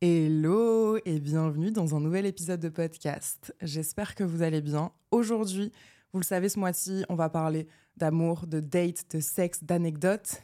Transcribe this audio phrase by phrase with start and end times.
[0.00, 3.52] Hello et bienvenue dans un nouvel épisode de podcast.
[3.60, 4.92] J'espère que vous allez bien.
[5.10, 5.72] Aujourd'hui,
[6.12, 7.66] vous le savez, ce mois-ci, on va parler
[7.96, 10.40] d'amour, de date, de sexe, d'anecdotes.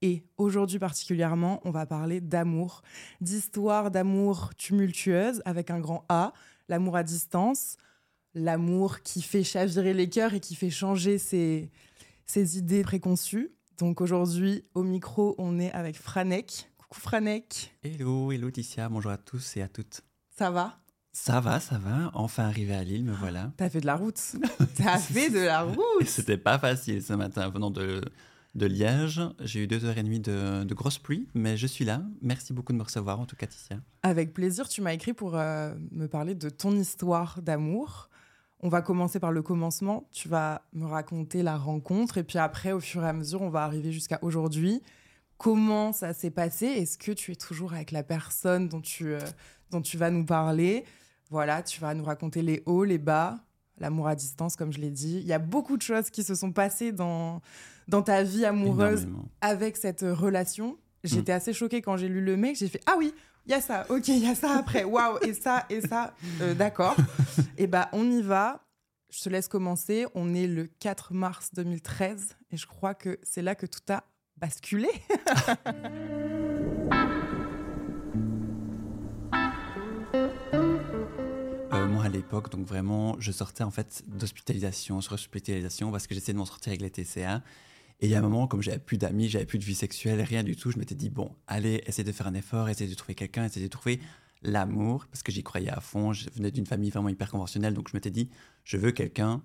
[0.00, 2.80] Et aujourd'hui particulièrement, on va parler d'amour,
[3.20, 6.32] d'histoire d'amour tumultueuse avec un grand A,
[6.70, 7.76] l'amour à distance,
[8.32, 11.70] l'amour qui fait chavirer les cœurs et qui fait changer ses,
[12.24, 13.50] ses idées préconçues.
[13.76, 16.70] Donc aujourd'hui, au micro, on est avec Franek.
[16.88, 20.02] Coucou Franek, Hello, hello Ticia, bonjour à tous et à toutes.
[20.36, 20.78] ça va?
[21.12, 23.52] Ça va, ça va, enfin arrivé à Lille, me voilà.
[23.56, 24.20] T'as fait de la route
[24.76, 28.02] T'as fait de la route C'était pas facile ce matin, venant de,
[28.54, 29.20] de Liège.
[29.40, 32.02] J'ai eu deux heures et demie de, de grosse pluie, mais je suis là.
[32.22, 33.78] Merci beaucoup de me recevoir, en tout cas, Ticia.
[34.02, 38.10] Avec plaisir, tu m'as écrit pour euh, me parler de ton histoire d'amour.
[38.60, 40.06] On va commencer par le commencement.
[40.12, 43.50] Tu vas me raconter la rencontre et puis après, au fur et à mesure, on
[43.50, 44.82] va arriver jusqu'à aujourd'hui.
[45.38, 49.20] Comment ça s'est passé Est-ce que tu es toujours avec la personne dont tu, euh,
[49.70, 50.84] dont tu vas nous parler?
[51.30, 53.38] Voilà, tu vas nous raconter les hauts, les bas,
[53.78, 55.18] l'amour à distance, comme je l'ai dit.
[55.20, 57.42] Il y a beaucoup de choses qui se sont passées dans,
[57.88, 59.28] dans ta vie amoureuse Énormément.
[59.40, 60.78] avec cette euh, relation.
[61.04, 62.56] J'étais assez choquée quand j'ai lu le mail.
[62.56, 63.12] J'ai fait Ah oui,
[63.46, 64.82] il y a ça, ok, il y a ça après.
[64.84, 66.14] Waouh, et ça, et ça.
[66.40, 66.96] Euh, D'accord.
[67.58, 68.62] et bah, on y va.
[69.10, 70.06] Je te laisse commencer.
[70.14, 74.02] On est le 4 mars 2013 et je crois que c'est là que tout a
[74.38, 74.88] basculé.
[81.72, 86.14] Euh, moi, à l'époque, donc vraiment, je sortais en fait d'hospitalisation sur hospitalisation parce que
[86.14, 87.42] j'essayais de m'en sortir avec les TCA.
[88.00, 90.20] Et il y a un moment, comme j'avais plus d'amis, j'avais plus de vie sexuelle,
[90.20, 92.94] rien du tout, je m'étais dit, bon, allez, essayer de faire un effort, essayer de
[92.94, 94.00] trouver quelqu'un, essayer de trouver
[94.42, 96.12] l'amour, parce que j'y croyais à fond.
[96.12, 98.30] Je venais d'une famille vraiment hyper conventionnelle, donc je m'étais dit,
[98.64, 99.42] je veux quelqu'un,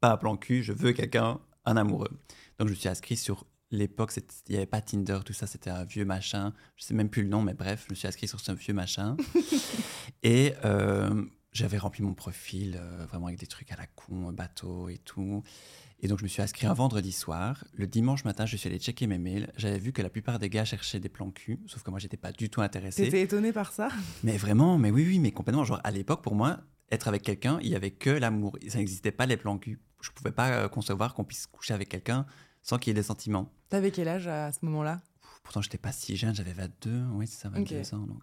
[0.00, 2.10] pas à plan cul, je veux quelqu'un, un amoureux.
[2.58, 3.46] Donc je me suis inscrit sur
[3.76, 6.52] l'époque, c'était- il n'y avait pas Tinder, tout ça, c'était un vieux machin.
[6.76, 8.74] Je sais même plus le nom, mais bref, je me suis inscrit sur ce vieux
[8.74, 9.16] machin.
[10.22, 14.88] et euh, j'avais rempli mon profil euh, vraiment avec des trucs à la con, bateau
[14.88, 15.42] et tout.
[16.00, 17.64] Et donc je me suis inscrit un vendredi soir.
[17.74, 19.52] Le dimanche matin, je suis allé checker mes mails.
[19.56, 22.16] J'avais vu que la plupart des gars cherchaient des plans cul, sauf que moi, j'étais
[22.16, 23.04] pas du tout intéressé.
[23.04, 23.88] T'étais étonnée par ça?
[24.24, 25.64] Mais vraiment, mais oui, oui, mais complètement.
[25.64, 26.58] Genre, à l'époque, pour moi,
[26.90, 28.58] être avec quelqu'un, il y avait que l'amour.
[28.68, 29.80] Ça n'existait pas les plans cul.
[30.00, 32.26] Je pouvais pas euh, concevoir qu'on puisse coucher avec quelqu'un
[32.62, 33.50] sans qu'il y ait des sentiments.
[33.68, 35.00] T'avais quel âge à ce moment-là?
[35.42, 37.92] Pourtant, j'étais pas si jeune, j'avais 22, oui, c'est ça, 22 Ok.
[37.94, 37.98] ans.
[38.06, 38.22] Donc,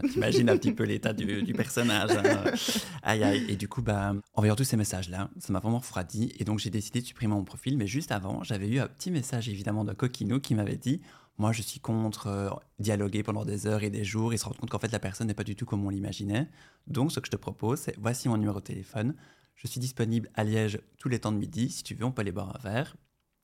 [0.00, 2.10] donc, t'imagines un petit peu l'état du, du personnage.
[2.12, 2.44] hein.
[3.02, 3.44] Aïe, aïe.
[3.48, 6.32] Et du coup, bah, en voyant tous ces messages-là, ça m'a vraiment refroidi.
[6.38, 7.76] Et donc, j'ai décidé de supprimer mon profil.
[7.76, 11.00] Mais juste avant, j'avais eu un petit message, évidemment, d'un coquinou qui m'avait dit
[11.38, 14.56] Moi, je suis contre euh, dialoguer pendant des heures et des jours et se rendre
[14.58, 16.48] compte qu'en fait, la personne n'est pas du tout comme on l'imaginait.
[16.86, 19.14] Donc, ce que je te propose, c'est voici mon numéro de téléphone.
[19.56, 21.70] Je suis disponible à Liège tous les temps de midi.
[21.70, 22.96] Si tu veux, on peut aller boire un verre.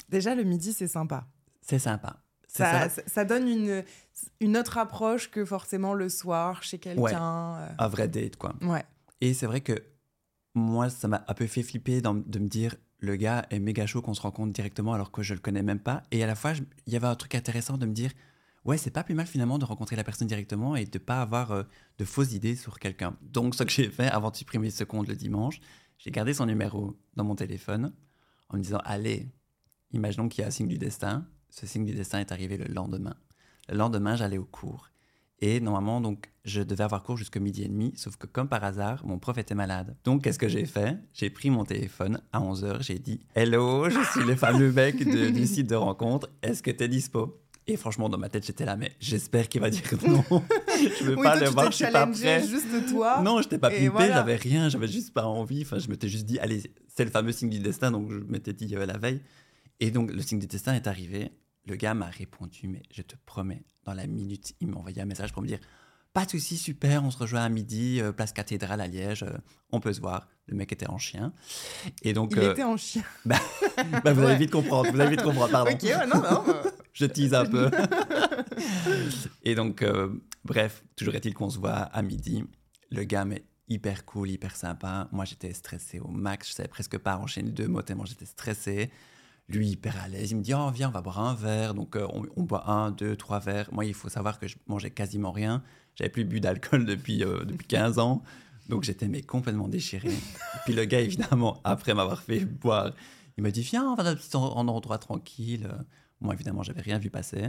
[0.08, 1.26] Déjà, le midi, c'est sympa.
[1.60, 2.22] C'est sympa.
[2.46, 3.24] Ça, ça.
[3.26, 3.84] donne une,
[4.40, 7.56] une autre approche que forcément le soir chez quelqu'un.
[7.56, 8.54] euh, Un vrai date, quoi.
[8.62, 8.84] Ouais.
[9.20, 9.74] Et c'est vrai que
[10.54, 13.86] moi, ça m'a un peu fait flipper dans- de me dire le gars est méga
[13.86, 16.02] chaud qu'on se rencontre directement alors que je le connais même pas.
[16.10, 16.52] Et à la fois,
[16.86, 18.10] il y avait un truc intéressant de me dire
[18.64, 21.52] ouais, c'est pas plus mal finalement de rencontrer la personne directement et de pas avoir
[21.52, 21.62] euh,
[21.98, 23.16] de fausses idées sur quelqu'un.
[23.22, 25.60] Donc, ce que j'ai fait avant de supprimer ce compte le dimanche,
[25.98, 27.92] j'ai gardé son numéro dans mon téléphone
[28.48, 29.28] en me disant allez,
[29.92, 31.26] imaginons qu'il y a un signe du destin.
[31.50, 33.14] Ce signe du destin est arrivé le lendemain.
[33.68, 34.90] Le lendemain, j'allais au cours.
[35.40, 38.64] Et normalement, donc, je devais avoir cours jusqu'à midi et demi, sauf que comme par
[38.64, 39.96] hasard, mon prof était malade.
[40.04, 40.98] Donc, qu'est-ce que j'ai fait?
[41.14, 45.30] J'ai pris mon téléphone à 11h, j'ai dit Hello, je suis le fameux mec de-
[45.30, 48.76] du site de rencontre, est-ce que t'es dispo Et franchement, dans ma tête, j'étais là,
[48.76, 50.24] mais j'espère qu'il va dire non.
[50.98, 52.44] je veux Oui, pas toi, le voir, je suis pas prêt.
[52.44, 53.22] juste toi.
[53.22, 54.14] Non, je t'ai pas voilà.
[54.16, 55.62] j'avais rien, j'avais juste pas envie.
[55.62, 58.52] Enfin, je m'étais juste dit, allez, c'est le fameux signe du destin, donc je m'étais
[58.54, 59.20] dit euh, la veille.
[59.80, 61.30] Et donc, le signe du destin est arrivé.
[61.66, 65.04] Le gars m'a répondu, mais je te promets, dans la minute, il m'a envoyé un
[65.06, 65.58] message pour me dire
[66.14, 69.36] Pas de souci, super, on se rejoint à midi, euh, place cathédrale à Liège, euh,
[69.70, 70.28] on peut se voir.
[70.46, 71.32] Le mec était en chien.
[72.02, 73.02] Et donc, Il euh, était en chien.
[73.26, 73.38] bah,
[73.76, 74.36] vous allez Ouais.
[74.38, 75.70] vite comprendre, vous allez vite comprendre, pardon.
[75.72, 76.44] ok, ouais, non, non.
[76.48, 76.62] euh,
[76.94, 77.70] Je tease un peu.
[79.44, 79.84] et donc,
[80.44, 82.44] bref, toujours est-il qu'on se voit à midi.
[82.90, 85.08] Le gars m'est hyper cool, hyper sympa.
[85.12, 86.48] Moi, j'étais stressé au max.
[86.48, 88.90] Je savais presque pas enchaîner deux mots tellement j'étais stressé.
[89.48, 91.74] Lui, hyper à l'aise, il me dit Oh, viens, on va boire un verre.
[91.74, 93.68] Donc, euh, on, on boit un, deux, trois verres.
[93.72, 95.62] Moi, il faut savoir que je mangeais quasiment rien.
[95.94, 98.22] J'avais plus bu d'alcool depuis, euh, depuis 15 ans.
[98.68, 100.10] Donc, j'étais mais complètement déchiré.
[100.10, 102.92] Et puis, le gars, évidemment, après m'avoir fait boire,
[103.38, 105.68] il m'a dit Viens, on va dans un petit endroit tranquille.
[106.20, 107.48] Moi, évidemment, j'avais rien vu passer.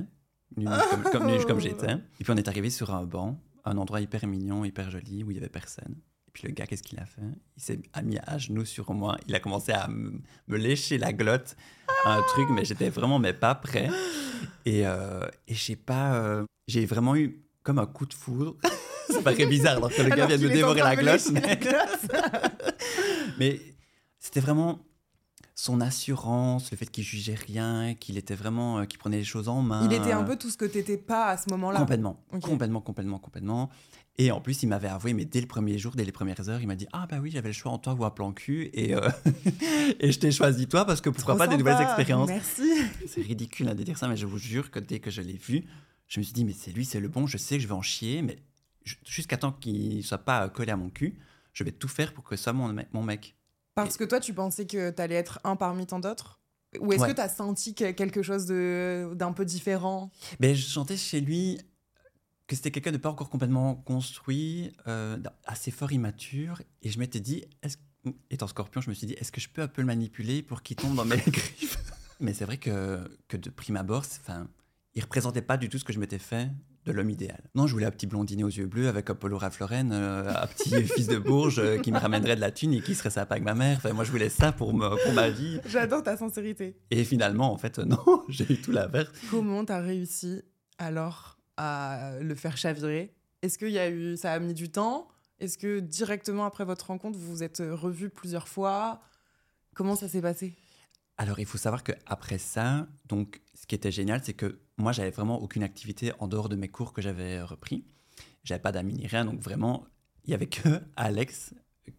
[0.56, 0.66] Nu
[1.12, 1.92] comme, comme j'étais.
[2.20, 5.32] Et puis, on est arrivé sur un banc, un endroit hyper mignon, hyper joli, où
[5.32, 5.96] il y avait personne.
[6.30, 7.24] Et puis le gars, qu'est-ce qu'il a fait?
[7.58, 9.18] Il s'est mis à genoux sur moi.
[9.28, 11.56] Il a commencé à me lécher la glotte,
[12.06, 13.90] un truc, mais j'étais vraiment mais pas prêt.
[14.64, 18.58] Et, euh, et je sais pas, euh, j'ai vraiment eu comme un coup de foudre.
[19.10, 21.32] Ça paraît bizarre alors que le gars vient de me dévorer la Mais, glotte?
[23.40, 23.60] mais
[24.20, 24.86] c'était vraiment
[25.62, 29.50] son assurance, le fait qu'il jugeait rien, qu'il était vraiment, euh, qu'il prenait les choses
[29.50, 29.86] en main.
[29.86, 31.80] Il était un peu tout ce que t'étais pas à ce moment-là.
[31.80, 33.70] Complètement, complètement, complètement, complètement.
[34.18, 36.62] Et en plus, il m'avait avoué, mais dès le premier jour, dès les premières heures,
[36.62, 38.70] il m'a dit Ah, bah oui, j'avais le choix en toi ou à plan cul.
[38.74, 39.10] Et, euh,
[40.00, 41.72] et je t'ai choisi toi parce que pourquoi Trop pas des sympa.
[41.72, 42.30] nouvelles expériences.
[42.30, 42.70] Merci.
[43.08, 45.38] C'est ridicule hein, de dire ça, mais je vous jure que dès que je l'ai
[45.38, 45.66] vu,
[46.08, 47.74] je me suis dit Mais c'est lui, c'est le bon, je sais que je vais
[47.74, 48.40] en chier, mais
[48.86, 51.18] ju- jusqu'à temps qu'il ne soit pas euh, collé à mon cul,
[51.54, 53.36] je vais tout faire pour que ce soit mon mec.
[53.84, 56.40] Parce que toi, tu pensais que t'allais être un parmi tant d'autres
[56.80, 57.08] Ou est-ce Ouais.
[57.10, 61.60] que t'as senti que- quelque chose de- d'un peu différent Mais je sentais chez lui
[62.48, 67.20] que c'était quelqu'un de pas encore complètement construit, euh, assez fort immature, et je m'étais
[67.20, 67.78] dit, est-ce
[68.32, 70.64] étant scorpion, je me suis dit, est-ce que je peux un peu le manipuler pour
[70.64, 71.78] qu'il tombe dans mes griffes?
[72.20, 74.48] Mais c'est vrai que, que de prime abord, enfin,
[74.96, 76.50] il représentait pas du tout ce que je m'étais fait
[76.86, 77.42] de l'homme idéal.
[77.56, 80.34] Non, je voulais un petit blondinet aux yeux bleus avec un polo Ralph Lauren, euh,
[80.34, 83.10] un petit fils de Bourges euh, qui me ramènerait de la thune et qui serait
[83.10, 83.78] sympa avec ma mère.
[83.78, 85.60] Enfin, moi, je voulais ça pour, me, pour ma vie.
[85.66, 86.78] J'adore ta sincérité.
[86.92, 89.12] Et finalement, en fait, non, j'ai eu tout l'inverse.
[89.30, 90.42] Comment t'as réussi
[90.78, 95.08] alors à le faire chavirer Est-ce qu'il y a eu, ça a mis du temps?
[95.40, 99.02] Est-ce que directement après votre rencontre, vous vous êtes revus plusieurs fois?
[99.76, 100.56] Comment ça s'est passé?
[101.18, 105.12] Alors, il faut savoir qu'après ça, donc, ce qui était génial, c'est que moi, j'avais
[105.12, 107.84] vraiment aucune activité en dehors de mes cours que j'avais repris.
[108.44, 109.86] J'avais pas d'amis ni rien, donc vraiment,
[110.26, 111.54] il y avait que Alex,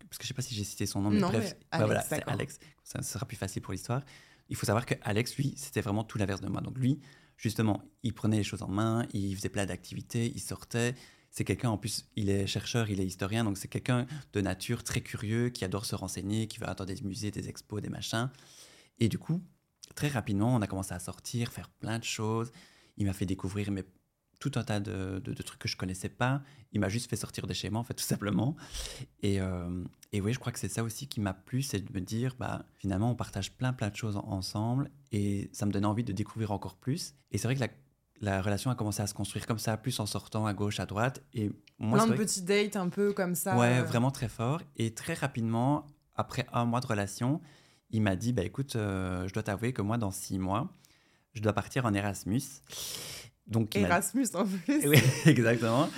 [0.08, 1.66] parce que je sais pas si j'ai cité son nom, mais Non, bref, mais ouais,
[1.70, 2.28] Alex, voilà, c'est.
[2.28, 2.58] Alex.
[2.82, 4.02] Ça, sera plus facile pour l'histoire.
[4.48, 6.60] Il faut savoir que Alex, lui, c'était vraiment tout l'inverse de moi.
[6.60, 7.00] Donc lui,
[7.36, 10.94] justement, il prenait les choses en main, il faisait plein d'activités, il sortait.
[11.30, 14.82] C'est quelqu'un, en plus, il est chercheur, il est historien, donc c'est quelqu'un de nature
[14.82, 18.30] très curieux, qui adore se renseigner, qui va dans des musées, des expos, des machins.
[18.98, 19.40] Et du coup,
[19.94, 22.52] très rapidement, on a commencé à sortir, faire plein de choses.
[22.96, 23.84] Il m'a fait découvrir mais,
[24.40, 26.42] tout un tas de, de- de trucs que je connaissais pas.
[26.72, 28.56] Il m'a juste fait sortir de chez moi, en fait, tout simplement.
[29.22, 31.92] Et, euh, et oui, je crois que c'est ça aussi qui m'a plu, c'est de
[31.92, 34.90] me dire, bah, finalement, on partage plein, plein de choses en- ensemble.
[35.12, 37.14] Et ça me donnait envie de découvrir encore plus.
[37.32, 37.68] Et c'est vrai que la,
[38.20, 40.86] la relation a commencé à se construire comme ça, plus en sortant à gauche, à
[40.86, 41.22] droite.
[41.34, 43.56] Et moi, Plein de petits dates un peu comme ça.
[43.58, 44.62] Ouais, euh, vraiment très fort.
[44.76, 45.86] Et très rapidement,
[46.16, 47.40] après un mois de relation,
[47.90, 50.72] il m'a dit, bah écoute, euh, je dois t'avouer que moi, dans six mois,
[51.34, 52.42] je dois partir en Erasmus.
[53.46, 54.86] Donc, Erasmus en plus.
[54.86, 55.88] oui, exactement.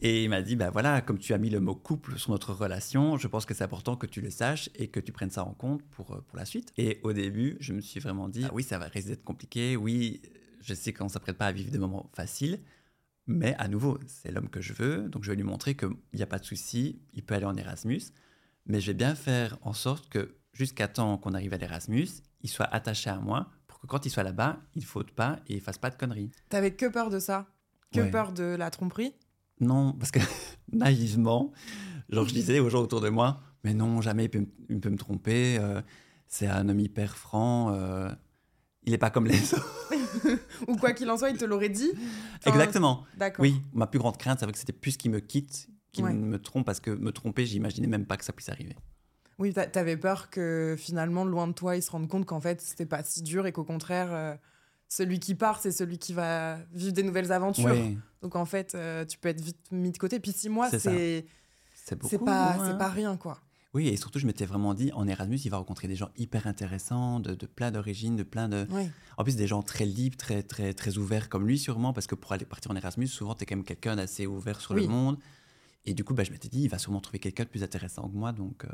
[0.00, 2.52] Et il m'a dit, bah voilà, comme tu as mis le mot couple sur notre
[2.52, 5.44] relation, je pense que c'est important que tu le saches et que tu prennes ça
[5.44, 6.72] en compte pour, euh, pour la suite.
[6.76, 9.76] Et au début, je me suis vraiment dit, ah oui, ça va risquer d'être compliqué,
[9.76, 10.22] oui,
[10.60, 12.60] je sais qu'on ne s'apprête pas à vivre des moments faciles,
[13.26, 16.22] mais à nouveau, c'est l'homme que je veux, donc je vais lui montrer qu'il n'y
[16.22, 18.02] a pas de souci, il peut aller en Erasmus,
[18.66, 22.08] mais je vais bien faire en sorte que jusqu'à temps qu'on arrive à l'Erasmus,
[22.42, 25.38] il soit attaché à moi pour que quand il soit là-bas, il ne faute pas
[25.48, 26.30] et il fasse pas de conneries.
[26.48, 27.46] T'avais que peur de ça?
[27.92, 28.10] Que Ouais.
[28.10, 29.14] peur de la tromperie?
[29.60, 30.18] Non, parce que
[30.72, 31.52] naïvement,
[32.08, 34.80] genre je disais aux gens autour de moi, mais non, jamais il peut, me- il
[34.80, 35.80] peut me tromper, euh,
[36.26, 38.10] c'est un homme hyper franc, euh,
[38.84, 39.88] il n'est pas comme les autres.
[40.68, 41.90] Ou quoi qu'il en soit, il te l'aurait dit
[42.38, 43.04] Enfin, Exactement.
[43.16, 43.42] D'accord.
[43.42, 46.12] Oui, ma plus grande crainte, c'est que c'était plus qu'il me quitte, qu'il Ouais.
[46.12, 48.76] me trompe, parce que me tromper, j'imaginais même pas que ça puisse arriver.
[49.38, 52.60] Oui, t'a- t'avais peur que finalement, loin de toi, il se rende compte qu'en fait,
[52.60, 54.34] c'était pas si dur et qu'au contraire, euh,
[54.88, 57.66] celui qui part, c'est celui qui va vivre des nouvelles aventures.
[57.66, 60.20] Ouais, Donc en fait, euh, tu peux être vite mis de côté.
[60.20, 61.26] Puis six mois, C'est
[61.74, 62.64] c'est pas, hein.
[62.72, 63.38] c'est pas rien, quoi.
[63.74, 66.46] Oui, et surtout, je m'étais vraiment dit, en Erasmus, il va rencontrer des gens hyper
[66.46, 68.66] intéressants, de, de plein d'origines, de plein de...
[68.70, 68.88] Oui.
[69.18, 72.14] En plus, des gens très libres, très, très, très ouverts comme lui, sûrement, parce que
[72.14, 74.82] pour aller partir en Erasmus, souvent, tu es quand même quelqu'un d'assez ouvert sur Oui.
[74.82, 75.18] le monde.
[75.84, 78.08] Et du coup, bah, je m'étais dit, il va sûrement trouver quelqu'un de plus intéressant
[78.08, 78.32] que moi.
[78.32, 78.68] Donc, euh,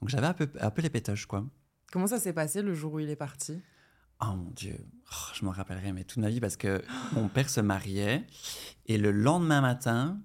[0.00, 1.44] donc j'avais un peu, un peu les pétoches, quoi.
[1.92, 3.60] Comment ça s'est passé le jour où il est parti?
[4.20, 4.76] Oh mon Dieu,
[5.12, 8.26] Oh, je m'en rappellerai mais toute ma vie parce que mon père se mariait
[8.86, 10.20] et le lendemain matin,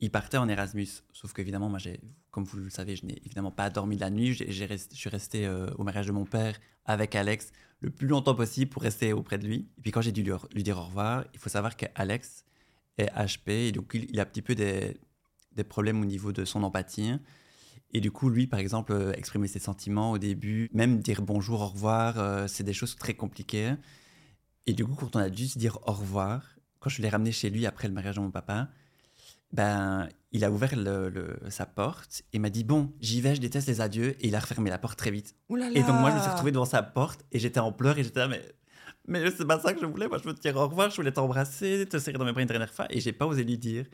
[0.00, 0.88] il partait en Erasmus.
[1.12, 1.98] Sauf qu'évidemment, moi, j'ai,
[2.30, 4.32] comme vous le savez, je n'ai évidemment pas dormi de la nuit.
[4.34, 8.34] Rest- je suis resté euh, au mariage de mon père avec Alex le plus longtemps
[8.34, 9.68] possible pour rester auprès de lui.
[9.78, 12.44] Et puis quand j'ai dû lui, lui dire au revoir, il faut savoir qu'Alex
[12.98, 14.98] est HP et donc il, il a un petit peu des,
[15.52, 17.14] des problèmes au niveau de son empathie.
[17.92, 21.60] Et du coup, lui, par exemple, euh, exprimer ses sentiments au début, même dire bonjour,
[21.62, 23.74] au revoir, euh, c'est des choses très compliquées.
[24.66, 26.42] Et du coup, quand on a dû se dire au revoir,
[26.80, 28.68] quand je l'ai ramené chez lui après le mariage de mon papa,
[29.52, 33.40] ben, il a ouvert le- le- sa porte et m'a dit Bon, j'y vais, je
[33.40, 34.16] déteste les adieux.
[34.20, 35.34] Et il a refermé la porte très vite.
[35.50, 37.96] Là Et donc, moi, je me suis retrouvé devant sa porte et j'étais en pleurs
[37.98, 38.42] et j'étais là, mais.
[39.08, 40.08] Mais c'est pas ça que je voulais.
[40.08, 42.42] Moi, je veux te dire au revoir, je voulais t'embrasser, te serrer dans mes bras
[42.42, 42.86] une dernière fois.
[42.90, 43.86] Et j'ai pas osé lui dire.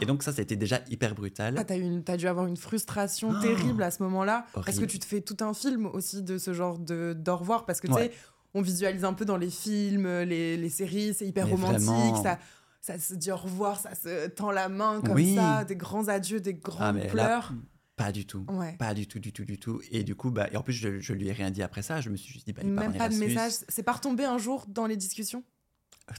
[0.00, 1.54] Et donc, ça, ça a été déjà hyper brutal.
[1.58, 3.40] Ah, t'as, une- dû avoir une frustration Oh.
[3.42, 4.46] terrible à ce moment-là.
[4.54, 7.66] Parce que tu te fais tout un film aussi de ce genre de, d'au revoir.
[7.66, 8.08] Parce que tu Ouais.
[8.08, 8.12] sais,
[8.54, 11.80] on visualise un peu dans les films, les, les séries, c'est hyper Mais romantique.
[11.86, 12.22] vraiment.
[12.22, 12.38] Ça,
[12.80, 15.34] ça se dit au revoir, ça se tend la main comme Oui.
[15.34, 17.52] ça, des grands adieux, des grands Ah, là, pleurs.
[17.96, 18.44] pas du tout.
[18.48, 18.76] Ouais.
[18.78, 19.80] Pas du tout, du tout, du tout.
[19.90, 22.00] Et du coup, bah, et en plus, je, je lui ai rien dit après ça.
[22.00, 23.52] Je me suis juste dit, bah, il Même pas de message.
[23.68, 25.42] C'est pas retombé un jour dans les discussions?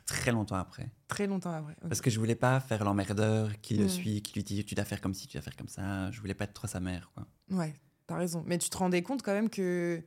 [0.06, 0.92] Très longtemps après.
[1.08, 1.76] Très longtemps après.
[1.82, 3.90] Parce que je voulais pas faire l'emmerdeur qui le Mm.
[3.90, 6.12] suit, qui lui dit, tu dois faire comme ci, tu dois faire comme ça.
[6.12, 7.26] Je voulais pas être trop sa mère, quoi.
[7.52, 7.74] Ouais,
[8.06, 8.44] t'as raison.
[8.46, 10.04] Mais tu te rendais compte quand même que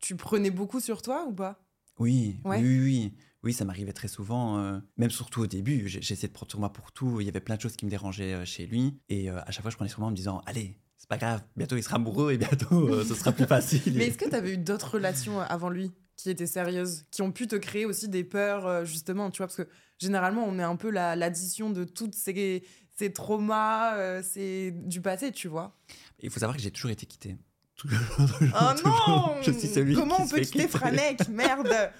[0.00, 1.58] tu prenais beaucoup sur toi ou pas?
[1.98, 2.58] Oui, Ouais.
[2.60, 3.14] oui, oui, oui.
[3.44, 5.86] Oui, ça m'arrivait très souvent, euh, même surtout au début.
[5.86, 7.20] J'essayais de prendre sur moi pour tout.
[7.20, 8.98] Il y avait plein de choses qui me dérangeaient euh, chez lui.
[9.10, 11.18] Et euh, à chaque fois, je prenais sur moi en me disant Allez, c'est pas
[11.18, 13.94] grave, bientôt il sera amoureux et bientôt ce sera plus facile.
[13.96, 15.92] Mais est-ce que t'avais eu d'autres relations avant lui?
[16.16, 19.46] Qui étaient sérieuses, qui ont pu te créer aussi des peurs, euh, justement, tu vois
[19.48, 19.68] Parce que
[19.98, 22.62] généralement, on est un peu la- l'addition de toutes ces,
[22.96, 25.76] ces traumas, euh, c'est du passé, tu vois.
[26.20, 27.36] Il faut savoir que j'ai toujours été quitté.
[27.76, 29.04] Toujours, Oh toujours.
[29.08, 30.68] non Je suis celui Comment qui on peut quitter.
[30.68, 31.90] Franek Merde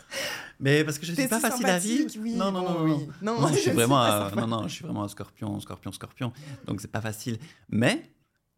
[0.60, 2.08] Mais parce que je suis pas si facile à vivre.
[2.20, 2.90] oui, non, non, non, oui.
[3.22, 3.34] non.
[3.34, 5.90] Non, Non, je je suis vraiment, un- non, non, je suis vraiment un scorpion, scorpion,
[5.90, 6.32] scorpion.
[6.66, 7.38] Donc c'est pas facile.
[7.68, 8.08] Mais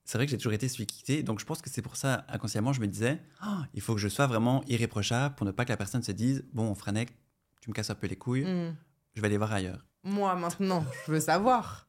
[0.07, 1.23] c'est vrai que j'ai toujours été celui quitté.
[1.23, 4.01] Donc je pense que c'est pour ça, inconsciemment, je me disais, Ah, il faut que
[4.01, 7.11] je sois vraiment irréprochable pour ne pas que la personne se dise, bon, Franek,
[7.61, 8.75] tu me casses un peu les couilles, Hmm.
[9.15, 9.85] je vais aller voir ailleurs.
[10.05, 11.87] Moi, maintenant, je veux savoir.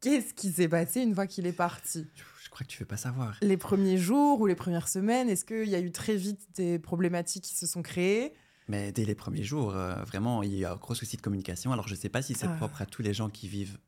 [0.00, 2.06] Qu'est-ce qui s'est passé une fois qu'il est parti?
[2.42, 3.36] Je, crois que tu veux pas savoir.
[3.40, 6.78] Les premiers jours ou les premières semaines, est-ce qu'il y a eu très vite des
[6.78, 8.34] problématiques qui se sont créées?
[8.68, 11.72] Mais dès les premiers jours, euh, vraiment, il y a un gros souci de communication.
[11.72, 12.56] Alors, je ne sais pas si c'est Ah.
[12.56, 13.78] propre à tous les gens qui vivent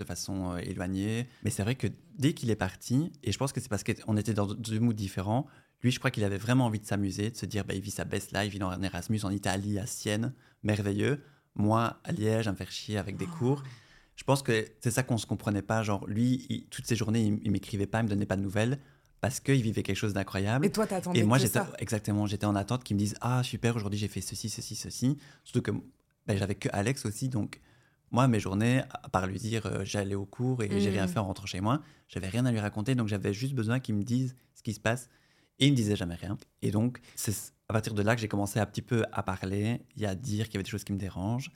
[0.00, 1.86] de façon euh, éloignée, mais c'est vrai que
[2.18, 4.92] dès qu'il est parti, et je pense que c'est parce qu'on était dans deux moods
[4.94, 5.46] différents,
[5.82, 7.90] lui, je crois qu'il avait vraiment envie de s'amuser, de se dire, bah, il vit
[7.90, 11.22] sa best life, il est en Erasmus en Italie, à Sienne, merveilleux.
[11.54, 13.62] Moi, à Liège, à me faire chier avec des cours.
[14.16, 15.82] Je pense que c'est ça qu'on se comprenait pas.
[15.82, 18.42] Genre, lui, il- toutes ces journées, il, il m'écrivait pas, il me donnait pas de
[18.42, 18.78] nouvelles,
[19.22, 20.66] parce qu'il vivait quelque chose d'incroyable.
[20.66, 21.72] Et toi, t'attendais Et moi, j'étais ça.
[21.78, 25.16] exactement, j'étais en attente qu'ils me disent ah super, aujourd'hui j'ai fait ceci, ceci, ceci.
[25.44, 25.70] Surtout que
[26.26, 27.60] ben, j'avais que Alex aussi, donc
[28.10, 31.18] moi mes journées, à part lui dire euh, j'allais au cours et j'ai rien fait
[31.18, 34.02] en rentrant chez moi, j'avais rien à lui raconter, donc j'avais juste besoin qu'il me
[34.02, 35.08] dise ce qui se passe.
[35.58, 36.38] Et il me disait jamais rien.
[36.62, 37.34] Et donc c'est
[37.68, 40.46] à partir de là que j'ai commencé un petit peu à parler et à dire
[40.46, 41.50] qu'il y avait des choses qui me dérangent.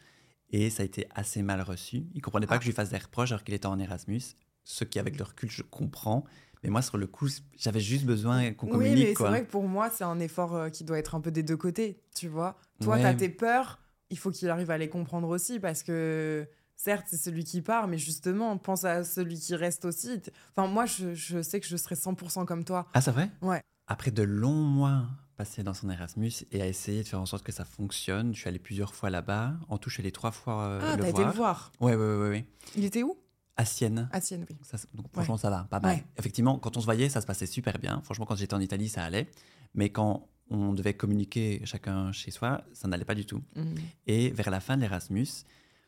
[0.50, 2.04] Et ça a été assez mal reçu.
[2.14, 2.58] Il comprenait pas Ah.
[2.58, 4.20] que je lui fasse des reproches alors qu'il était en Erasmus.
[4.62, 6.24] Ce qui, avec le recul, je comprends.
[6.62, 9.04] Mais moi, sur le coup, j'avais juste besoin qu'on Oui, communique.
[9.08, 11.30] mais c'est vrai que pour moi, c'est un effort euh, qui doit être un peu
[11.30, 12.56] des deux côtés, tu vois.
[12.80, 13.02] Toi, Ouais.
[13.02, 13.80] t'as tes peurs,
[14.14, 17.88] il faut qu'il arrive à les comprendre aussi, parce que certes, c'est celui qui part,
[17.88, 20.22] mais justement, pense à celui qui reste aussi.
[20.56, 22.86] Enfin, moi, je, je sais que je serais 100% comme toi.
[22.94, 23.28] Ah, c'est vrai?
[23.42, 23.60] Ouais.
[23.88, 27.42] Après de longs mois passés dans son Erasmus et à essayer de faire en sorte
[27.42, 29.54] que ça fonctionne, je suis allé plusieurs fois là-bas.
[29.68, 31.20] En tout, je suis allé trois fois euh, ah, le t'as voir.
[31.20, 31.72] été le voir.
[31.80, 32.46] Ouais, ouais, ouais, ouais.
[32.76, 33.16] Il était où?
[33.56, 34.08] À Sienne.
[34.12, 34.56] À Sienne, oui.
[34.62, 35.96] Ça, donc, franchement, ça va, pas mal.
[35.96, 36.04] Ouais.
[36.18, 38.00] Effectivement, quand on se voyait, ça se passait super bien.
[38.04, 39.28] Franchement, quand j'étais en Italie, ça allait.
[39.74, 43.42] Mais quand on devait communiquer chacun chez soi, ça n'allait pas du tout.
[43.56, 43.74] Mhm.
[44.06, 45.26] Et vers la fin de l'Erasmus,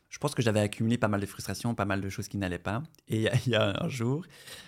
[0.09, 2.57] je pense que j'avais accumulé pas mal de frustrations, pas mal de choses qui n'allaient
[2.59, 2.81] pas.
[3.07, 4.25] Et il y a- il y, a un jour,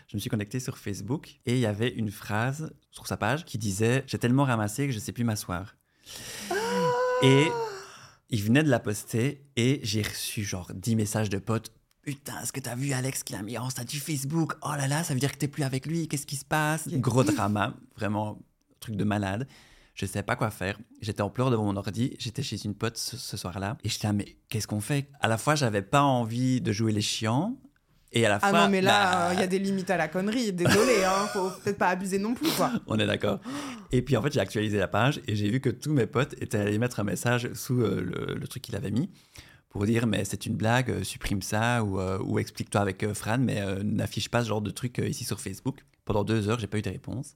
[0.07, 3.45] je me suis connecté sur Facebook et il y avait une phrase sur sa page
[3.45, 5.75] qui disait J'ai tellement ramassé que je ne sais plus m'asseoir.
[7.23, 7.47] Et
[8.29, 11.71] il venait de la poster et j'ai reçu genre 10 messages de potes.
[12.01, 14.53] Putain, est-ce que t'as vu Alex qui l'a mis en statut Facebook?
[14.63, 16.87] Oh là là, ça veut dire que t'es plus avec lui, qu'est-ce qui se passe?
[16.87, 18.39] Gros drama, vraiment,
[18.79, 19.47] truc de malade.
[19.99, 20.79] Je savais pas quoi faire.
[21.01, 22.15] J'étais en pleurs devant mon ordi.
[22.19, 23.77] J'étais chez une pote ce, ce soir-là.
[23.83, 25.09] Et j'étais là, mais qu'est-ce qu'on fait?
[25.19, 27.57] À la fois, j'avais pas envie de jouer les chiants.
[28.13, 28.61] Et à la Ah fois.
[28.63, 30.53] non, mais là, bah, euh, il y a des limites à la connerie.
[30.53, 32.71] Désolé, hein, faut peut-être pas abuser non plus, quoi.
[32.87, 33.41] On est d'accord.
[33.91, 36.33] Et puis en fait, j'ai actualisé la page et j'ai vu que tous mes potes
[36.41, 39.09] étaient allés mettre un message sous euh, le, le truc qu'il avait mis
[39.67, 43.61] pour dire mais c'est une blague, euh, supprime ça ou, ou explique-toi avec Fran, mais
[43.83, 45.83] n'affiche pas ce genre de truc ici sur Facebook.
[46.05, 47.35] Pendant deux heures, j'ai pas eu de réponse.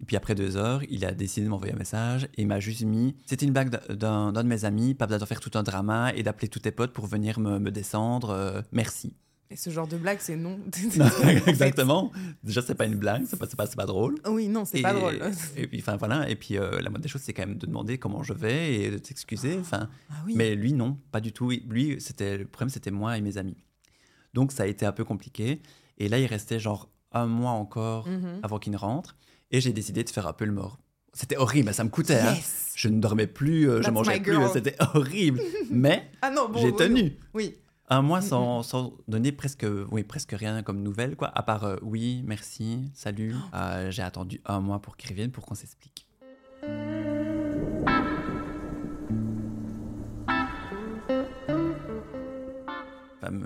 [0.00, 2.60] Et puis après deux heures, il a décidé de m'envoyer un message et il m'a
[2.60, 5.62] juste mis c'était une blague d'un de mes amis, pas besoin d'en faire tout un
[5.62, 8.30] drama et d'appeler tous tes potes pour venir me, me descendre.
[8.30, 9.14] euh, merci.
[9.48, 10.58] Et ce genre de blague, c'est non.
[11.46, 12.10] Exactement.
[12.42, 14.16] Déjà, c'est pas une blague, c'est pas, pas, pas drôle.
[14.28, 15.20] Oui, non, c'est pas drôle.
[15.56, 16.28] Et puis, enfin voilà.
[16.28, 18.74] Et puis, euh, la moindre des choses, c'est quand même de demander comment je vais
[18.74, 19.56] et de t'excuser.
[19.60, 20.34] Enfin, Ah oui.
[20.36, 21.50] mais lui, non, pas du tout.
[21.50, 23.56] Lui, c'était le problème, c'était moi et mes amis.
[24.34, 25.62] Donc, ça a été un peu compliqué.
[25.98, 28.40] Et là, il restait genre un mois encore Mhm.
[28.42, 29.16] avant qu'il ne rentre.
[29.50, 30.78] Et j'ai décidé de faire un peu le mort.
[31.12, 32.20] C'était horrible, ça me coûtait.
[32.20, 32.34] hein.
[32.74, 35.40] Je ne dormais plus, euh, je mangeais plus, c'était horrible.
[35.70, 36.58] Mais Ah bon.
[36.60, 37.16] j'ai bon, tenu.
[37.32, 37.56] Oui.
[37.88, 41.28] un mois Mm, sans, sans donner presque, oui, presque rien comme nouvelle, quoi.
[41.34, 43.34] À part euh, oui, merci, salut.
[43.34, 43.56] Oh.
[43.56, 46.06] Euh, j'ai attendu un mois pour qu'il revienne pour qu'on s'explique.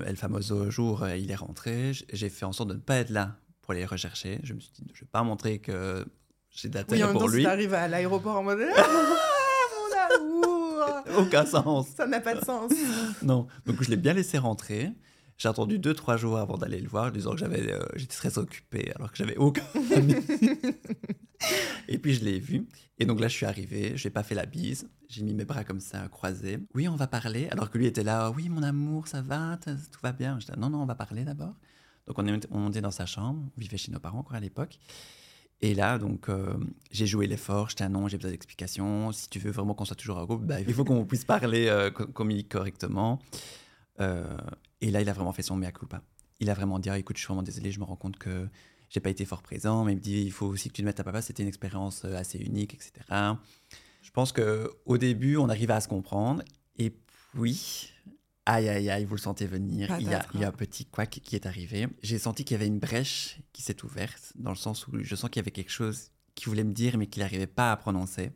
[0.06, 1.92] El famoso jour, euh, il est rentré.
[2.12, 3.36] J'ai fait en sorte de ne pas être là
[3.70, 4.40] pour aller le rechercher.
[4.42, 6.04] Je me suis dit, je ne vais pas montrer que
[6.50, 7.42] j'ai Oui, en d'intérêt même pour temps, si lui.
[7.44, 11.86] t'arrives à l'aéroport en mode Ah, mon amour Aucun sens.
[11.96, 12.72] Ça n'a pas de sens.
[13.22, 14.90] Non, donc je l'ai bien laissé rentrer.
[15.38, 18.90] J'ai attendu 2-3 jours avant d'aller le voir, disant que j'avais, euh, j'étais très occupé,
[18.96, 19.62] alors que j'avais aucun
[19.94, 20.16] ami.
[21.86, 22.66] Et puis je l'ai vu.
[22.98, 24.88] Et donc là, je suis arrivé, je n'ai pas fait la bise.
[25.08, 26.58] J'ai mis mes bras comme ça, croisés.
[26.74, 27.48] Oui, on va parler.
[27.50, 30.40] Alors que lui était là, oui, mon amour, ça va, tout va bien.
[30.40, 31.54] J'étais, non, non, on va parler d'abord.
[32.14, 34.78] Donc on est, dans sa chambre, on vivait chez nos parents encore à l'époque.
[35.62, 36.54] Et là, donc, euh,
[36.90, 37.68] j'ai joué l'effort.
[37.68, 39.12] J'étais, ah non, j'ai besoin d'explications.
[39.12, 41.68] Si tu veux vraiment qu'on soit toujours en groupe, bah, il faut qu'on puisse parler,
[41.68, 43.20] euh, co- communiquer correctement.
[44.00, 44.24] Euh,
[44.80, 46.02] et là, il a vraiment fait son mea culpa.
[46.40, 48.48] Il a vraiment dit, ah, écoute, je suis vraiment désolé, je me rends compte que
[48.88, 50.86] j'ai pas été fort présent, mais il me dit, il faut aussi que tu te
[50.86, 52.92] mettes à papa, c'était une expérience euh, assez unique, etc.
[54.02, 56.42] Je pense que au début, on arrivait à se comprendre,
[56.78, 56.90] et
[57.34, 57.92] puis,
[58.54, 60.30] aïe, aïe, aïe, vous le sentez venir, il y, a, Patatras.
[60.34, 61.86] il y a un petit couac qui est arrivé.
[62.02, 65.14] J'ai senti qu'il y avait une brèche qui s'est ouverte, dans le sens où je
[65.14, 67.76] sens qu'il y avait quelque chose qu'il voulait me dire, mais qu'il n'arrivait pas à
[67.76, 68.32] prononcer.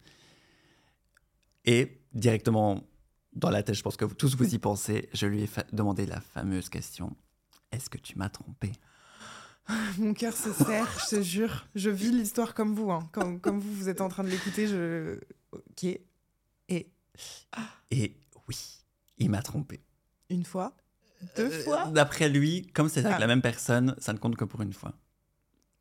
[1.64, 2.82] Et directement
[3.32, 6.06] dans la tête, je pense que vous- tous vous y pensez, je lui ai demandé
[6.06, 7.16] la fameuse question
[7.72, 8.70] Est-ce que tu m'as trompé?
[9.98, 11.66] Mon cœur se serre, je te jure.
[11.74, 12.90] Je vis l'histoire comme vous.
[12.92, 13.08] hein.
[13.12, 14.68] Comme, comme vous, vous êtes en train de l'écouter.
[14.68, 15.18] Je...
[15.52, 15.84] Ok.
[15.84, 16.90] Et
[17.90, 18.16] Et
[18.48, 18.84] oui,
[19.18, 19.80] il m'a trompé.
[20.30, 20.76] Une fois?
[21.36, 21.86] Deux Euh, fois?
[21.86, 23.18] D'après lui, comme c'est avec Ah.
[23.18, 24.92] la même personne, ça ne compte que pour une fois.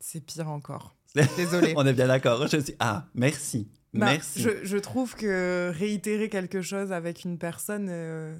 [0.00, 0.96] C'est pire encore.
[1.36, 1.74] Désolée.
[1.76, 2.46] On est bien d'accord.
[2.48, 4.40] Je suis ah merci, Bah, merci.
[4.42, 8.36] Je, je trouve que réitérer quelque chose avec une personne, euh,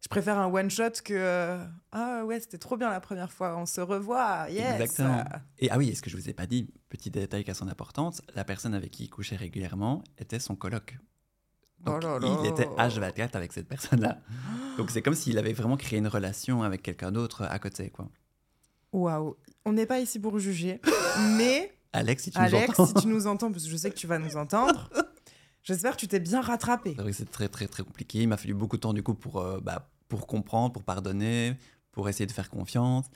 [0.00, 3.56] je préfère un one shot que euh, ah ouais c'était trop bien la première fois,
[3.58, 4.80] on se revoit, yes.
[4.80, 5.24] Exactement.
[5.58, 7.68] Et ah oui, est-ce que je vous ai pas dit petit détail qui a son
[7.68, 10.96] importance La personne avec qui il couchait régulièrement était son coloc.
[11.84, 12.38] Donc, Oh là là.
[12.42, 14.18] il était H24 avec cette personne-là.
[14.76, 18.08] Donc c'est comme s'il avait vraiment créé une relation avec quelqu'un d'autre à côté, quoi.
[18.92, 20.80] Waouh, on n'est pas ici pour juger,
[21.36, 22.86] mais Alex, si tu Alex, nous entends.
[22.86, 24.90] si tu nous entends, parce que je sais que tu vas nous entendre,
[25.62, 26.94] j'espère que tu t'es bien rattrapé.
[26.96, 28.20] C'est vrai que c'est très très très compliqué.
[28.20, 31.56] Il m'a fallu beaucoup de temps du coup pour, euh, bah, pour comprendre, pour pardonner,
[31.92, 33.06] pour essayer de faire confiance.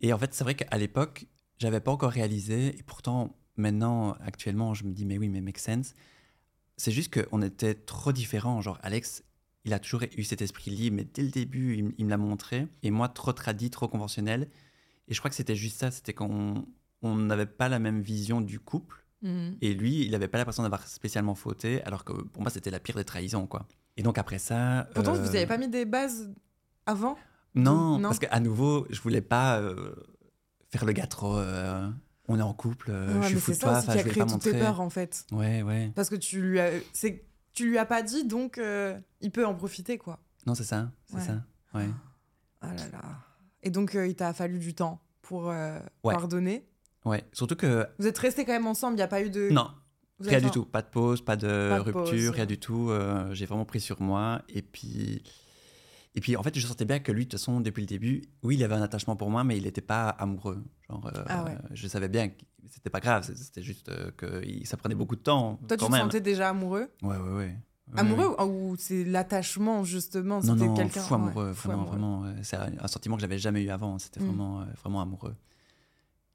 [0.00, 1.26] Et en fait, c'est vrai qu'à l'époque,
[1.58, 2.78] j'avais pas encore réalisé.
[2.78, 5.94] Et pourtant, maintenant, actuellement, je me dis, mais oui, mais make sense.
[6.78, 8.62] C'est juste qu'on était trop différents.
[8.62, 9.24] Genre, Alex,
[9.64, 12.68] il a toujours eu cet esprit libre, mais dès le début, il, me l'a montré.
[12.82, 14.48] Et moi, trop tradit, trop conventionnel.
[15.08, 15.90] Et je crois que c'était juste ça.
[15.90, 16.64] C'était qu'on
[17.02, 19.04] on n'avait pas la même vision du couple.
[19.22, 19.56] Mhm.
[19.60, 22.78] Et lui, il n'avait pas l'impression d'avoir spécialement fauté, alors que pour moi, c'était la
[22.78, 23.66] pire des trahisons, quoi.
[23.96, 24.88] Et donc après ça...
[24.94, 26.32] Pourtant, euh, vous n'avez pas mis des bases
[26.86, 27.18] avant?
[27.56, 28.08] Non, Non.
[28.08, 29.92] parce qu'à nouveau, je voulais pas euh,
[30.70, 31.36] faire le gars trop...
[31.36, 31.90] euh,
[32.28, 33.98] on est en couple, euh, Ouais, je suis fou de ça toi, aussi enfin, qui
[33.98, 35.24] a créé toutes tes peurs en fait.
[35.32, 35.90] Ouais, ouais.
[35.94, 39.46] Parce que tu lui as, c'est, tu lui as pas dit, donc euh, il peut
[39.46, 40.18] en profiter quoi.
[40.46, 41.22] Non, c'est ça, c'est Ouais.
[41.22, 41.42] ça.
[41.74, 41.88] Ouais.
[42.60, 43.02] Ah là là.
[43.62, 46.14] Et donc euh, il t'a fallu du temps pour euh, Ouais.
[46.14, 46.66] pardonner?
[47.04, 47.24] ouais.
[47.32, 47.86] Surtout que...
[47.98, 49.48] Vous êtes restés quand même ensemble, il n'y a pas eu de.
[49.50, 49.70] Non,
[50.18, 50.64] Vous rien du tout.
[50.64, 52.28] Pas de pause, pas de Pas de rupture, pause.
[52.30, 52.90] rien du tout.
[53.32, 54.42] J'ai vraiment pris sur moi.
[54.48, 55.22] Et puis...
[56.14, 58.24] Et puis, en fait, je sentais bien que lui, de toute façon, depuis le début,
[58.42, 60.64] oui, il avait un attachement pour moi, mais il n'était pas amoureux.
[60.88, 61.56] Genre, euh, Ah ouais.
[61.78, 62.34] Je savais bien que
[62.70, 65.58] c'était pas grave, c'était juste euh, que ça prenait beaucoup de temps.
[65.68, 66.90] Toi, tu te sentais déjà amoureux?
[67.02, 67.56] Ouais, ouais, ouais.
[67.94, 71.00] Ouais, Amoureux ou, c'est l'attachement justement Non, non, quelqu'un?
[71.00, 71.88] fou amoureux, ouais, vraiment, amoureux.
[71.96, 72.24] vraiment.
[72.26, 73.98] euh, C'est un sentiment que j'avais jamais eu avant.
[73.98, 74.24] C'était Mm.
[74.26, 75.34] vraiment, euh, vraiment amoureux.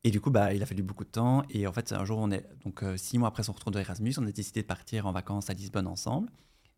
[0.03, 1.43] Et du coup, bah, il a fallu beaucoup de temps.
[1.51, 3.79] Et en fait, un jour, on est donc euh, six mois après son retour de
[3.79, 6.29] Erasmus, on a décidé de partir en vacances à Lisbonne ensemble.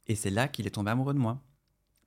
[0.08, 1.41] Et c'est là qu'il est tombé amoureux de moi.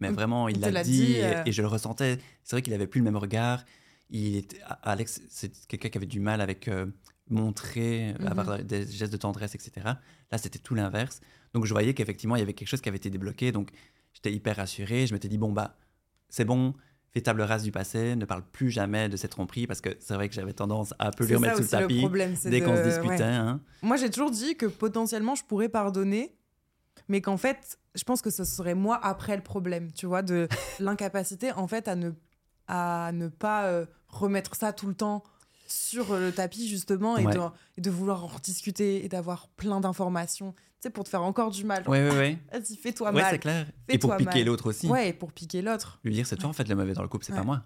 [0.00, 0.14] Mais Mm.
[0.14, 2.18] vraiment, il l'a dit, dit, et, et je le ressentais.
[2.44, 3.64] C'est vrai qu'il avait plus le même regard.
[4.10, 6.86] Il était, Alex, c'est quelqu'un qui avait du mal avec euh,
[7.28, 8.26] montrer, Mhm.
[8.26, 9.72] avoir des gestes de tendresse, etc.
[10.30, 11.20] Là, c'était tout l'inverse.
[11.54, 13.52] Donc, je voyais qu'effectivement, il y avait quelque chose qui avait été débloqué.
[13.52, 13.70] Donc,
[14.14, 15.06] j'étais hyper rassuré.
[15.06, 15.76] Je m'étais dit, bon, bah,
[16.30, 16.74] c'est bon,
[17.12, 20.14] fais table rase du passé, ne parle plus jamais de cette tromperie, parce que c'est
[20.14, 22.34] vrai que j'avais tendance à un peu lui remettre sous le aussi le tapis problème,
[22.36, 22.90] c'est dès de- qu'on se ouais.
[22.90, 23.22] disputait.
[23.24, 23.60] hein.
[23.82, 26.34] Moi, j'ai toujours dit que potentiellement, je pourrais pardonner,
[27.08, 30.48] mais qu'en fait, je pense que ce serait moi après le problème, tu vois, de
[30.80, 32.10] l'incapacité, en fait, à ne,
[32.66, 35.22] à ne pas euh, remettre ça tout le temps
[35.66, 37.38] sur le tapis, justement, et, de,
[37.76, 41.50] et de vouloir en rediscuter et d'avoir plein d'informations, tu sais, pour te faire encore
[41.50, 41.84] du mal.
[41.84, 42.38] Genre, Ouais, ouais, ouais.
[42.52, 43.30] Vas-y, fais-toi Ouais, mal.
[43.32, 43.66] c'est clair.
[43.88, 44.86] Et pour piquer l'autre aussi.
[44.86, 46.00] Ouais, et pour piquer l'autre.
[46.04, 47.38] Lui dire, c'est toi en fait le mauvais dans le couple, c'est Ouais.
[47.38, 47.62] pas moi.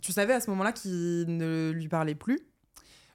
[0.00, 2.40] Tu savais à ce moment-là qu'il ne lui parlait plus?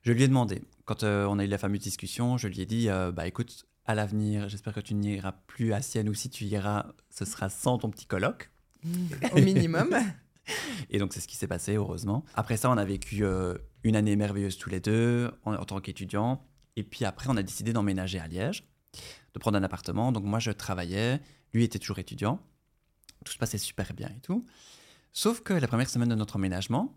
[0.03, 2.65] Je lui ai demandé, quand euh, on a eu la fameuse discussion, je lui ai
[2.67, 6.29] dit, euh, bah écoute, à l'avenir, j'espère que tu n'iras plus à Sienne ou si
[6.29, 8.51] tu iras, ce sera sans ton petit colloque.
[9.31, 9.89] Au minimum.
[10.89, 12.23] Et donc c'est ce qui s'est passé, heureusement.
[12.36, 15.79] Après ça, on a vécu euh, une année merveilleuse tous les deux en, en tant
[15.81, 16.41] qu'étudiants.
[16.75, 18.63] Et puis après, on a décidé d'emménager à Liège,
[19.33, 20.12] de prendre un appartement.
[20.12, 21.19] Donc moi, je travaillais,
[21.53, 22.39] lui était toujours étudiant.
[23.25, 24.45] Tout se passait super bien et tout.
[25.12, 26.95] Sauf que la première semaine de notre emménagement,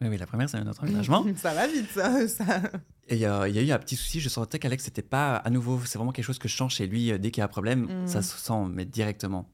[0.00, 2.26] oui, oui, la première semaine de notre emménagement, ça va vite, ça.
[2.28, 2.62] ça.
[3.08, 4.20] et euh, il y a eu un petit souci.
[4.20, 6.86] Je sentais qu'Alex, c'était pas à nouveau, c'est vraiment quelque chose que je sens chez
[6.86, 7.10] lui.
[7.12, 8.06] euh, Dès qu'il y a un problème, Mhm.
[8.06, 9.48] ça se sent, mais directement.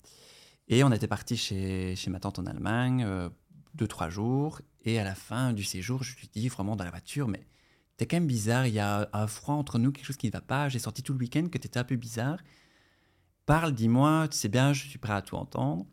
[0.68, 3.28] Et on était parti chez, chez ma tante en Allemagne, euh,
[3.74, 4.60] deux, trois jours.
[4.84, 7.46] Et à la fin du séjour, je lui dis vraiment dans la voiture, mais
[7.96, 10.32] t'es quand même bizarre, il y a un froid entre nous, quelque chose qui ne
[10.32, 10.68] va pas.
[10.68, 12.38] J'ai senti tout le week-end que t'étais un peu bizarre.
[13.46, 15.86] Parle, dis-moi, tu sais bien, je suis prêt à tout entendre.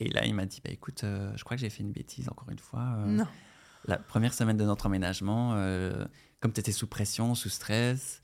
[0.00, 2.28] Et là, il m'a dit, bah écoute, euh, je crois que j'ai fait une bêtise
[2.28, 2.94] encore une fois.
[2.98, 3.26] euh, Non.
[3.84, 5.52] la première semaine de notre emménagement,
[6.40, 8.20] comme tu étais sous pression, sous stress,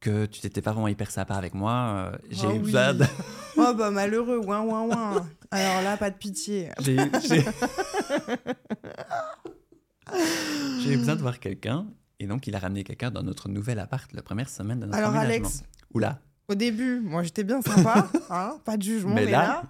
[0.00, 2.72] que tu n'étais pas vraiment hyper sympa avec moi, euh, j'ai Ah eu oui.
[2.72, 3.04] besoin de...
[3.56, 5.26] Oh bah malheureux, ouin ouin ouin.
[5.50, 6.70] Alors là, pas de pitié.
[6.80, 7.44] j'ai eu- j'ai-
[10.82, 11.86] j'ai eu besoin de voir quelqu'un.
[12.20, 14.98] Et donc, il a ramené quelqu'un dans notre nouvel appart la première semaine de notre
[14.98, 15.14] Alors.
[15.14, 15.62] Alex,
[15.94, 19.62] Oula, au début, moi j'étais bien sympa, hein, pas de jugement, mais, Mais là...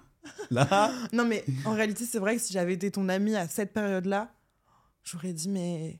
[0.51, 3.47] là- là, Non mais en réalité, c'est vrai que si j'avais été ton ami à
[3.47, 4.31] cette période-là,
[5.03, 5.99] j'aurais dit mais...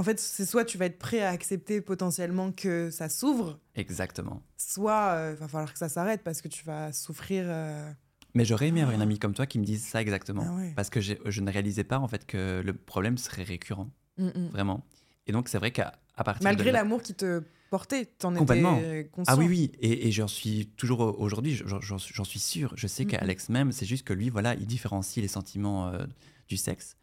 [0.00, 4.40] En fait, c'est soit tu vas être prêt à accepter potentiellement que ça s'ouvre, exactement.
[4.56, 7.44] soit il va falloir que ça s'arrête parce que tu vas souffrir.
[7.46, 7.92] euh,
[8.34, 10.46] Mais j'aurais aimé avoir une amie comme toi qui me dise ça exactement.
[10.48, 10.72] Ah ouais.
[10.74, 14.48] Parce que je ne réalisais pas en fait que le problème serait récurrent, mm, mm.
[14.52, 14.86] vraiment.
[15.26, 15.92] Et donc, c'est vrai qu'à
[16.24, 19.34] partir Malgré l'amour qui te portait, t'en étais conscient.
[19.34, 22.72] Ah oui, oui, et, et j'en suis toujours au- aujourd'hui, j'en- suis sûr.
[22.74, 23.10] Je sais Mhm.
[23.10, 26.06] qu'Alex même, c'est juste que lui, voilà, il différencie les sentiments euh,
[26.48, 26.96] du sexe.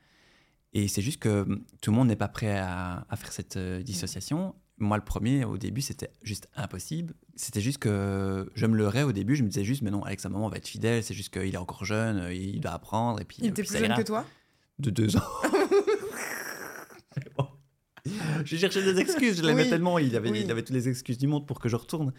[0.78, 3.58] Et c'est juste que hum, tout le monde n'est pas prêt à, à faire cette
[3.58, 4.54] euh, dissociation.
[4.78, 7.16] Moi, le premier, au début, c'était juste impossible.
[7.36, 9.36] C'était juste que je me leurrais au début.
[9.36, 11.04] Je me disais juste, mais non, Alex, à un moment, on va être fidèle.
[11.04, 13.20] C'est juste qu'il est encore jeune, euh, il doit apprendre.
[13.20, 14.24] Et puis, Il euh, était puis plus jeune que toi
[14.78, 15.22] De deux ans.
[17.36, 17.48] Bon.
[18.46, 20.42] J'ai cherché des excuses, je l'aimais Oui, tellement, il avait, oui.
[20.46, 22.14] il avait toutes les excuses du monde pour que je retourne.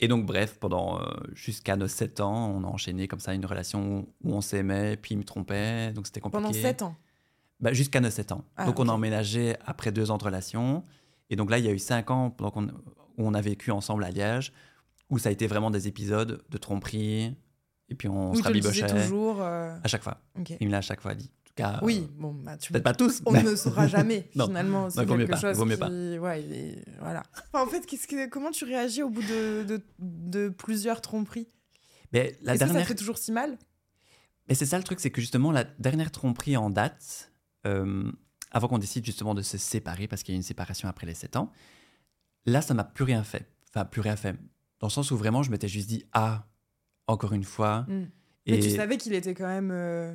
[0.00, 1.04] Et donc, bref, pendant euh,
[1.34, 5.14] jusqu'à nos 7 ans, on a enchaîné comme ça une relation où on s'aimait, puis
[5.14, 6.42] il me trompait, donc c'était compliqué.
[6.42, 6.96] Pendant 7 ans.
[7.60, 8.44] Bah, Jusqu'à nos 7 ans.
[8.56, 8.88] Ah, donc, on ok.
[8.88, 10.82] a emménagé après deux ans de relation.
[11.30, 13.70] Et donc là, il y a eu 5 ans pendant qu'on- où on a vécu
[13.70, 14.52] ensemble à Liège,
[15.10, 17.34] où ça a été vraiment des épisodes de tromperie,
[17.88, 18.86] et puis on Oui, se rabibochait.
[18.86, 19.40] toujours.
[19.42, 20.20] euh, À chaque fois.
[20.38, 20.52] ok.
[20.60, 21.30] Il me l'a à chaque fois dit.
[21.30, 23.86] En tout cas, Oui, euh, bon, bah, tu peut-être pas tous, on mais- ne saura
[23.88, 24.88] jamais finalement.
[24.90, 25.80] C'est quelque pas, chose vaut mieux qui...
[25.80, 25.88] pas.
[25.88, 27.22] Ouais, est- voilà.
[27.52, 28.28] Enfin, en fait, que...
[28.28, 31.48] comment tu réagis au bout de, de, de plusieurs tromperies?
[32.12, 33.58] Mais la que ça dernière te fait toujours si mal?
[34.48, 37.32] Mais c'est ça le truc, c'est que justement, la dernière tromperie en date,
[37.68, 38.10] euh,
[38.50, 41.14] avant qu'on décide justement de se séparer, parce qu'il y a une séparation après les
[41.14, 41.52] 7 ans,
[42.46, 43.46] là, ça m'a plus rien fait.
[43.70, 44.32] Enfin, plus rien fait.
[44.80, 46.46] Dans le sens où vraiment, je m'étais juste dit, ah,
[47.06, 47.82] encore une fois.
[47.88, 48.08] Mm.
[48.46, 48.52] Et...
[48.52, 49.70] Mais tu savais qu'il était quand même...
[49.70, 50.14] euh,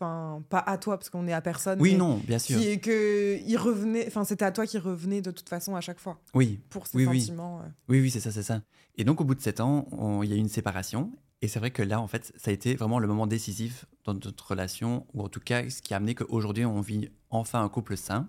[0.00, 1.80] Enfin, pas à toi, parce qu'on est à personne.
[1.80, 2.60] Oui, non, bien sûr.
[2.60, 4.06] Qui, que il revenait...
[4.06, 6.20] Enfin, c'était à toi qui revenait de toute façon à chaque fois.
[6.34, 7.20] Oui, Pour ses Oui, oui.
[7.20, 7.58] sentiments.
[7.62, 7.68] euh.
[7.88, 8.62] oui, oui, c'est ça, c'est ça.
[8.94, 9.88] Et donc, au bout de 7 ans,
[10.22, 11.10] il y a eu une séparation.
[11.40, 14.14] Et c'est vrai que là, en fait, ça a été vraiment le moment décisif dans
[14.14, 17.68] notre relation, ou en tout cas, ce qui a amené qu'aujourd'hui, on vit enfin un
[17.68, 18.28] couple sain.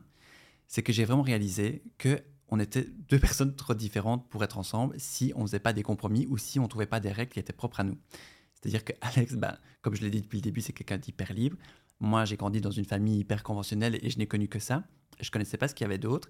[0.68, 4.96] C'est que j'ai vraiment réalisé que on était deux personnes trop différentes pour être ensemble
[5.00, 7.54] si on faisait pas des compromis ou si on trouvait pas des règles qui étaient
[7.54, 7.98] propres à nous.
[8.54, 11.58] C'est-à-dire que Alex, ben, comme je l'ai dit depuis le début, c'est quelqu'un d'hyper libre.
[12.00, 14.84] Moi, j'ai grandi dans une famille hyper conventionnelle et je n'ai connu que ça.
[15.20, 16.30] Je connaissais pas ce qu'il y avait d'autre.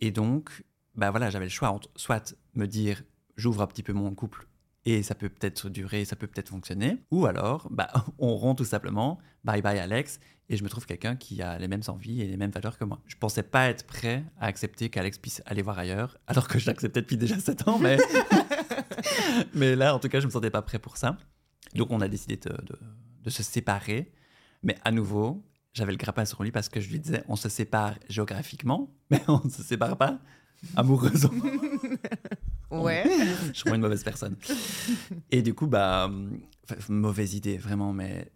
[0.00, 3.02] Et donc, bah voilà, j'avais le choix entre soit me dire
[3.36, 4.49] j'ouvre un petit peu mon couple
[4.86, 8.64] et ça peut peut-être durer, ça peut peut-être fonctionner, ou alors bah, on rompt tout
[8.64, 12.26] simplement, bye bye Alex, et je me trouve quelqu'un qui a les mêmes envies et
[12.26, 13.00] les mêmes valeurs que moi.
[13.06, 16.66] Je pensais pas être prêt à accepter qu'Alex puisse aller voir ailleurs, alors que je
[16.66, 17.98] l'acceptais depuis déjà 7 ans, mais...
[19.54, 21.16] mais là en tout cas je me sentais pas prêt pour ça.
[21.74, 22.78] Donc on a décidé de, de-
[23.22, 24.12] de se séparer,
[24.62, 27.48] mais à nouveau, j'avais le grappin sur lui parce que je lui disais on se
[27.48, 30.18] sépare géographiquement, mais on ne se sépare pas
[30.76, 31.30] amoureusement.
[32.70, 33.04] Ouais.
[33.48, 34.36] je suis vraiment une mauvaise personne.
[35.30, 36.10] Et du coup, bah,
[36.88, 38.30] mauvaise idée, vraiment, mais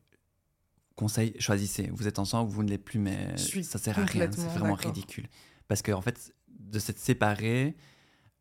[0.96, 1.90] conseil, choisissez.
[1.92, 4.30] Vous êtes ensemble, vous ne l'êtes plus, mais Je suis ça sert à rien.
[4.32, 5.28] C'est vraiment ridicule.
[5.68, 7.76] Parce qu'en en fait, de s'être séparé,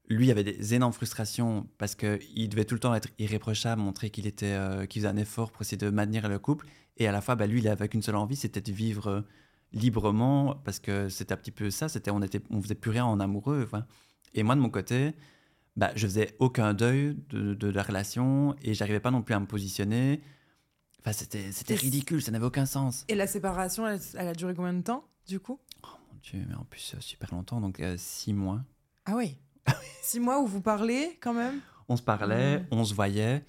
[0.10, 4.28] lui avait des énormes frustrations parce qu'il devait tout le temps être irréprochable, montrer qu'il
[4.28, 6.68] était, euh, qu'il faisait un effort pour essayer de maintenir le couple.
[6.98, 9.22] Et à la fois, bah, lui, il avait qu'une seule envie, c'était de vivre euh,
[9.72, 11.90] librement parce que c'était un petit peu ça.
[11.90, 13.68] C'était, on était, on faisait plus rien en amoureux.
[14.34, 15.14] Et moi, de mon côté,
[15.76, 19.40] bah, je faisais aucun deuil de, de la relation et j'arrivais pas non plus à
[19.40, 20.22] me positionner.
[21.00, 23.04] Enfin, c'était, ridicule, ça n'avait aucun sens.
[23.10, 25.60] Et la séparation, elle, elle a duré combien de temps, du coup?
[25.84, 28.62] Oh mon Dieu, mais en plus, euh, super longtemps, donc euh, six mois.
[29.06, 29.38] Ah oui.
[30.02, 31.60] Six mois où vous parlez quand même?
[31.90, 32.66] On se parlait, Mhm.
[32.72, 33.44] on se voyait.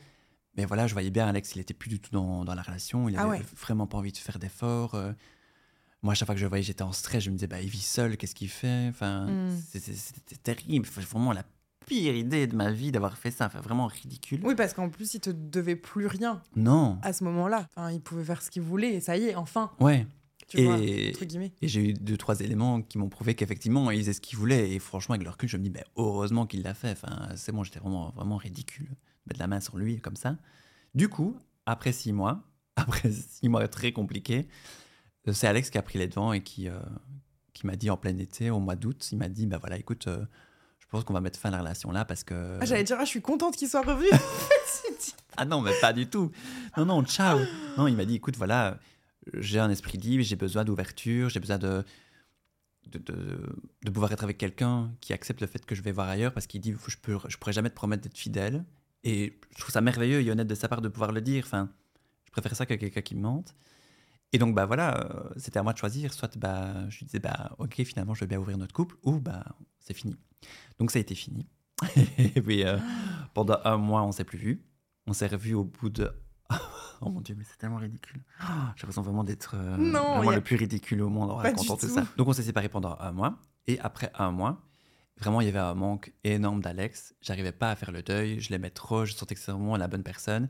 [0.57, 3.09] Mais voilà, je voyais bien Alex, il était plus du tout dans, dans la relation.
[3.09, 3.43] Il Ah avait ouais.
[3.61, 4.95] vraiment pas envie de faire d'efforts.
[4.95, 5.13] euh.
[6.03, 7.25] moi, à chaque fois que je le voyais, j'étais en stress.
[7.25, 8.87] Je me disais, bah, il vit seul, qu'est-ce qu'il fait?
[8.91, 9.27] Enfin,
[9.71, 10.87] c'est- c'était terrible.
[10.87, 11.45] Vraiment la
[11.87, 13.47] pire idée de ma vie d'avoir fait ça.
[13.47, 14.41] Enfin, vraiment ridicule.
[14.45, 16.99] Oui, parce qu'en plus, il te devait plus rien Non.
[17.03, 17.69] à ce moment-là.
[17.77, 20.07] Enfin, il pouvait faire ce qu'il voulait et ça y est, enfin, Ouais.
[20.49, 21.53] tu vois, Et- entre guillemets.
[21.63, 24.73] Et j'ai eu deux, trois éléments qui m'ont prouvé qu'effectivement, il faisait ce qu'il voulait.
[24.73, 26.91] Et franchement, avec le recul, je me dis, ben, heureusement qu'il l'a fait.
[26.93, 28.89] Enfin, c'est bon, j'étais vraiment, vraiment ridicule.
[28.89, 28.95] de
[29.31, 30.37] Mettre la main sur lui comme ça.
[30.95, 32.43] Du coup, après six mois,
[32.77, 34.47] après six mois très compliqués,
[35.29, 36.79] euh, c'est Alex qui a pris les devants et qui, euh,
[37.55, 40.07] qui m'a dit en plein été, au mois d'août, il m'a dit, bah voilà, écoute,
[40.09, 40.25] euh,
[40.85, 42.59] je pense qu'on va mettre fin à la relation là parce que...
[42.61, 44.09] Ah, j'allais dire, ah, je suis contente qu'il soit revenu.
[45.37, 46.31] Ah non, mais pas du tout.
[46.77, 47.41] Non, non, ciao.
[47.77, 48.79] Non, il m'a dit, écoute, voilà,
[49.33, 51.85] j'ai un esprit libre, j'ai besoin d'ouverture, j'ai besoin de
[52.87, 56.09] de, de, de pouvoir être avec quelqu'un qui accepte le fait que je vais voir
[56.09, 58.65] ailleurs parce qu'il dit, je peux, je pourrais jamais te promettre d'être fidèle.
[59.03, 61.45] Et je trouve ça merveilleux et honnête de sa part de pouvoir le dire.
[61.47, 61.71] Enfin,
[62.27, 63.55] je préfère ça que quelqu'un qui me mente.
[64.35, 66.13] Et donc, bah voilà, euh, c'était à moi de choisir.
[66.13, 69.21] Soit, bah, je lui disais, bah, ok, finalement, je veux bien ouvrir notre couple, ou
[69.21, 69.45] bah,
[69.79, 70.17] c'est fini.
[70.81, 71.47] Donc, ça a été fini.
[72.19, 72.77] et puis, euh,
[73.33, 74.65] pendant un mois, on s'est plus vu.
[75.07, 76.11] On s'est revu au bout de.
[77.01, 78.23] Oh mon dieu, mais c'est tellement ridicule.
[78.41, 78.45] Oh,
[78.77, 79.77] J'ai l'impression vraiment d'être euh,
[80.33, 81.93] a- le plus ridicule au monde en racontant tout tout.
[81.95, 82.05] ça.
[82.17, 83.39] Donc on s'est séparés pendant un mois.
[83.67, 84.63] Et après un mois,
[85.19, 87.15] vraiment, il y avait un manque énorme d'Alex.
[87.21, 88.41] J'arrivais pas à faire le deuil.
[88.41, 89.05] Je l'aimais trop.
[89.05, 90.49] Je sentais que c'était vraiment la bonne personne.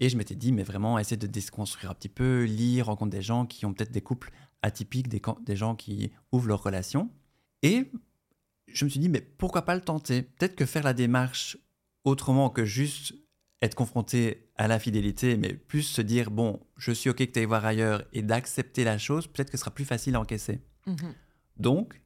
[0.00, 3.22] Et je m'étais dit, mais vraiment, essayer de déconstruire un petit peu, lire, rencontrer des
[3.22, 4.32] gens qui ont peut-être des couples
[4.62, 7.10] atypiques, des, des gens qui ouvrent leur relation.
[7.62, 7.90] Et
[8.66, 10.22] je me suis dit, mais pourquoi pas le tenter?
[10.22, 11.58] Peut-être que faire la démarche
[12.04, 13.14] autrement que juste
[13.62, 17.44] être confronté à l'infidélité, mais plus se dire, bon, je suis OK que tu ailles
[17.44, 20.60] voir ailleurs et d'accepter la chose, peut-être que ce sera plus facile à encaisser.
[20.86, 21.14] Mhm.
[21.58, 22.00] Donc,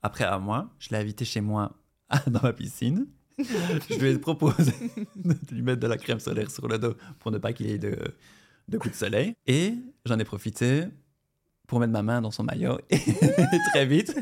[0.00, 1.76] après un mois, je l'ai invité chez moi
[2.26, 3.06] dans ma piscine.
[3.90, 4.72] je lui ai proposé
[5.16, 7.78] de lui mettre de la crème solaire sur le dos pour ne pas qu'il ait
[7.78, 7.96] de,
[8.68, 9.34] de coups de soleil.
[9.46, 10.84] Et j'en ai profité
[11.66, 12.78] pour mettre ma main dans son maillot.
[12.90, 12.98] Et
[13.72, 14.14] très vite,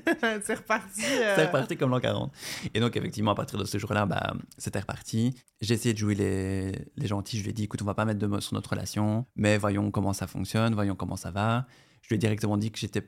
[0.45, 1.03] c'est reparti.
[1.05, 2.33] euh, c'est reparti comme l'an 40.
[2.73, 5.35] Et donc, effectivement, à partir de ce jour-là, bah, c'était reparti.
[5.61, 7.39] J'ai essayé de jouer les, les gentils.
[7.39, 9.59] Je lui ai dit, écoute, on va pas mettre de mots sur notre relation, mais
[9.59, 11.67] voyons comment ça fonctionne, voyons comment ça va.
[12.03, 13.03] Je lui ai directement dit que j'étais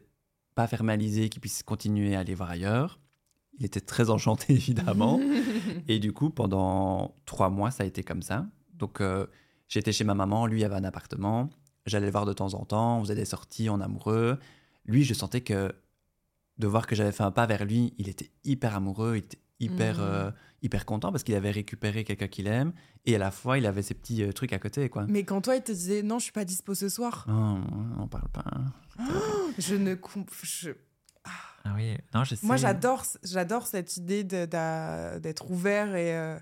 [0.56, 2.98] pas fermalisé, qu'il puisse continuer à aller voir ailleurs.
[3.58, 5.20] Il était très enchanté, évidemment.
[5.88, 8.46] Et du coup, pendant trois mois, ça a été comme ça.
[8.74, 9.26] Donc, euh,
[9.68, 11.50] j'étais chez ma maman, lui avait un appartement.
[11.86, 14.38] J'allais le voir de temps en temps, on faisait des sorties en amoureux.
[14.86, 15.72] Lui, je sentais que
[16.58, 19.38] de voir que j'avais fait un pas vers lui, il était hyper amoureux, il était
[19.60, 20.04] hyper, Mhm.
[20.04, 20.30] euh,
[20.62, 22.72] hyper content parce qu'il avait récupéré quelqu'un qu'il aime.
[23.06, 25.04] Et à la fois, il avait ses petits euh, trucs à côté, quoi.
[25.08, 27.62] Mais quand toi, il te disait non, je suis pas dispo ce soir, Non,
[27.98, 28.44] on parle pas.
[29.58, 29.94] je ne
[30.42, 30.70] je-
[31.64, 32.46] Ah oui, non, je sais.
[32.46, 36.38] Moi, j'adore, j'adore cette idée d'être ouvert et, euh,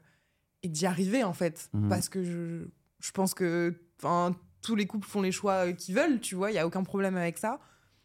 [0.62, 1.70] et d'y arriver, en fait.
[1.72, 1.88] Mhm.
[1.88, 2.66] Parce que je,
[3.00, 6.54] je pense que enfin, tous les couples font les choix qu'ils veulent, tu vois, il
[6.54, 7.60] n'y a aucun problème avec ça.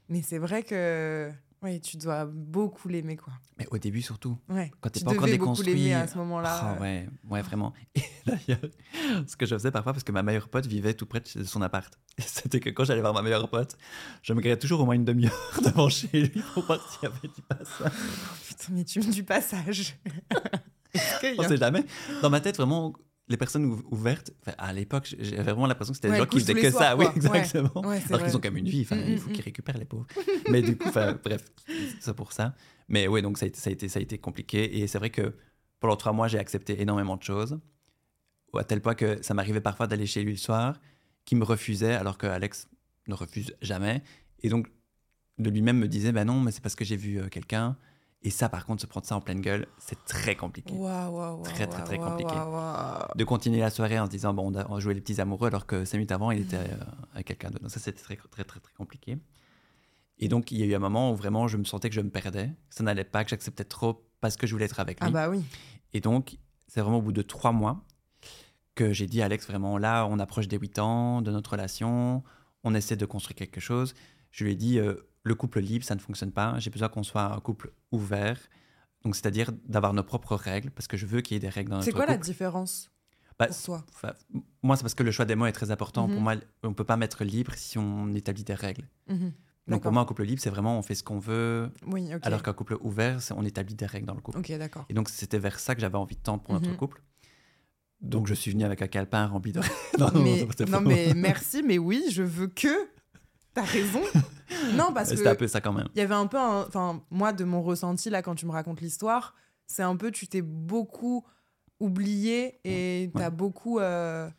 [0.09, 1.31] Mais c'est vrai que
[1.63, 3.33] oui, tu dois beaucoup l'aimer, quoi.
[3.57, 4.37] Mais au début, surtout.
[4.47, 4.71] Ouais.
[4.79, 5.73] Quand t'es tu pas encore beaucoup déconstruit.
[5.73, 6.59] l'aimer à ce moment-là.
[6.61, 7.73] Ah ouais, ouais, vraiment.
[7.95, 8.59] Et d'ailleurs,
[9.25, 11.61] ce que je faisais parfois, parce que ma meilleure pote vivait tout près de son
[11.63, 11.91] appart.
[12.19, 13.75] C'était que quand j'allais voir ma meilleure pote,
[14.21, 17.11] je me gardais toujours au moins une demi-heure devant chez lui pour voir s'il y
[17.11, 17.91] avait du passage.
[18.47, 19.97] Putain, mais tu du passage.
[21.37, 21.83] On sait jamais.
[22.21, 22.93] Dans ma tête, vraiment,
[23.29, 26.39] les personnes ou- ouvertes, à l'époque, j'avais vraiment l'impression que c'était Ouais, des gens qui
[26.39, 26.95] faisaient que ça.
[26.95, 27.05] Oui.
[27.05, 27.11] Ouais.
[27.15, 27.81] exactement.
[27.87, 29.33] Ouais, Alors qu'ils ont quand même une vie, enfin, Mm, il mm, faut mm.
[29.33, 30.07] qu'ils récupèrent les pauvres.
[30.49, 31.43] Mais du coup, bref,
[31.99, 32.55] c'est pour ça.
[32.87, 34.79] Mais ouais, donc ça a été, ça a été, ça a été compliqué.
[34.79, 35.35] Et c'est vrai que
[35.79, 37.59] pendant trois mois, j'ai accepté énormément de choses.
[38.57, 40.79] À tel point que ça m'arrivait parfois d'aller chez lui le soir,
[41.25, 42.67] qu'il me refusait, alors que Alex
[43.07, 44.01] ne refuse jamais.
[44.41, 44.67] Et donc,
[45.37, 47.77] de lui-même me disait, ben non, mais c'est parce que j'ai vu euh, quelqu'un.
[48.27, 50.73] Et ça, par contre, se prendre ça en pleine gueule, c'est très compliqué.
[51.43, 52.33] Très, très, très compliqué.
[53.15, 55.65] De continuer la soirée en se disant, bon, on a- on les petits amoureux, alors
[55.65, 56.75] que cinq minutes avant, il était euh,
[57.13, 57.61] avec quelqu'un d'autre.
[57.61, 59.17] Donc ça, c'était très, très, très, très compliqué.
[60.19, 62.01] Et donc, il y a eu un moment où vraiment, je me sentais que je
[62.01, 64.99] me perdais, que ça n'allait pas, que j'acceptais trop parce que je voulais être avec
[64.99, 65.07] lui.
[65.07, 65.41] Ah bah oui.
[65.93, 66.37] Et donc,
[66.67, 67.85] c'est vraiment au bout de trois mois
[68.75, 72.25] que j'ai dit à Alex, vraiment, là, on approche des huit ans de notre relation,
[72.65, 73.93] on essaie de construire quelque chose.
[74.31, 74.95] Je lui ai dit, euh,
[75.27, 76.57] le couple libre, ça ne fonctionne pas.
[76.59, 78.39] J'ai besoin qu'on soit un couple ouvert.
[79.03, 81.69] Donc, c'est-à-dire d'avoir nos propres règles, parce que je veux qu'il y ait des règles
[81.69, 82.05] dans notre C'est couple.
[82.05, 82.89] quoi la différence
[83.39, 83.85] Bah, pour toi?
[84.63, 86.07] moi, c'est parce que le choix des mots est très important.
[86.07, 86.13] Mhm.
[86.13, 88.87] Pour moi, on ne peut pas mettre libre si on établit des règles.
[89.07, 89.31] Mhm.
[89.67, 92.41] Donc, pour moi, un couple libre, c'est vraiment on fait ce qu'on veut, Oui, alors
[92.41, 94.39] qu'un couple ouvert, c'est on établit des règles dans le couple.
[94.39, 94.85] Ok, d'accord.
[94.89, 96.77] Et donc, c'était vers ça que j'avais envie de tendre pour notre Mhm.
[96.77, 97.01] couple.
[98.01, 99.59] Donc, je suis venu avec un calepin rempli de.
[100.69, 102.89] non, mais merci, mais oui, je veux que
[103.57, 104.01] T'as raison.
[104.75, 105.15] non, parce que.
[105.15, 105.87] C'était un peu ça quand même.
[105.95, 106.37] Il y avait un peu.
[106.37, 109.33] Enfin, moi, de mon ressenti, là, quand tu me racontes l'histoire,
[109.65, 110.11] c'est un peu.
[110.11, 111.25] Tu t'es beaucoup
[111.79, 114.29] oublié et t'as beaucoup euh,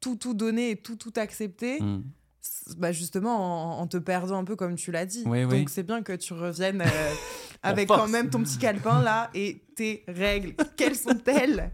[0.00, 1.80] tout, tout donné et tout, tout accepté.
[1.80, 2.04] Mm.
[2.76, 5.24] Bah justement, en, te perdant un peu, comme tu l'as dit.
[5.26, 5.58] Oui, oui.
[5.58, 7.14] Donc, c'est bien que tu reviennes euh,
[7.64, 10.54] avec quand même ton petit calepin, là, et tes règles.
[10.76, 11.72] Quelles sont-elles?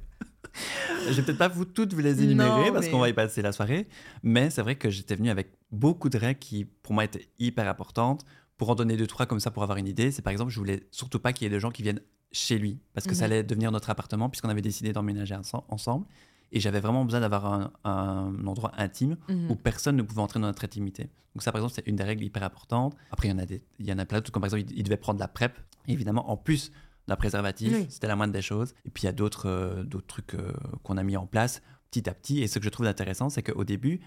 [1.08, 3.12] Je vais peut-être pas vous toutes vous les énumérer Non, parce mais- qu'on va y
[3.12, 3.88] passer la soirée,
[4.22, 7.68] mais c'est vrai que j'étais venu avec beaucoup de règles qui, pour moi, étaient hyper
[7.68, 8.24] importantes.
[8.56, 10.58] Pour en donner deux, trois comme ça pour avoir une idée, c'est par exemple, je
[10.58, 13.26] voulais surtout pas qu'il y ait des gens qui viennent chez lui parce que ça
[13.26, 13.32] Mhm.
[13.32, 16.06] allait devenir notre appartement puisqu'on avait décidé d'emménager ense- ensemble.
[16.52, 19.50] Et j'avais vraiment besoin d'avoir un, un endroit intime Mhm.
[19.50, 21.10] où personne ne pouvait entrer dans notre intimité.
[21.34, 22.94] Donc ça, par exemple, c'est une des règles hyper importantes.
[23.10, 24.70] Après, il y en a, des, il y en a plein d'autres, comme par exemple,
[24.72, 26.70] il, il devait prendre la PrEP, évidemment, en plus
[27.08, 27.72] d'un préservatif.
[27.74, 27.86] Oui.
[27.90, 28.74] C'était la moindre des choses.
[28.84, 31.62] Et puis, il y a d'autres euh, d'autres trucs euh, qu'on a mis en place
[31.90, 32.42] petit à petit.
[32.42, 34.00] Et ce que je trouve intéressant, c'est qu'au début,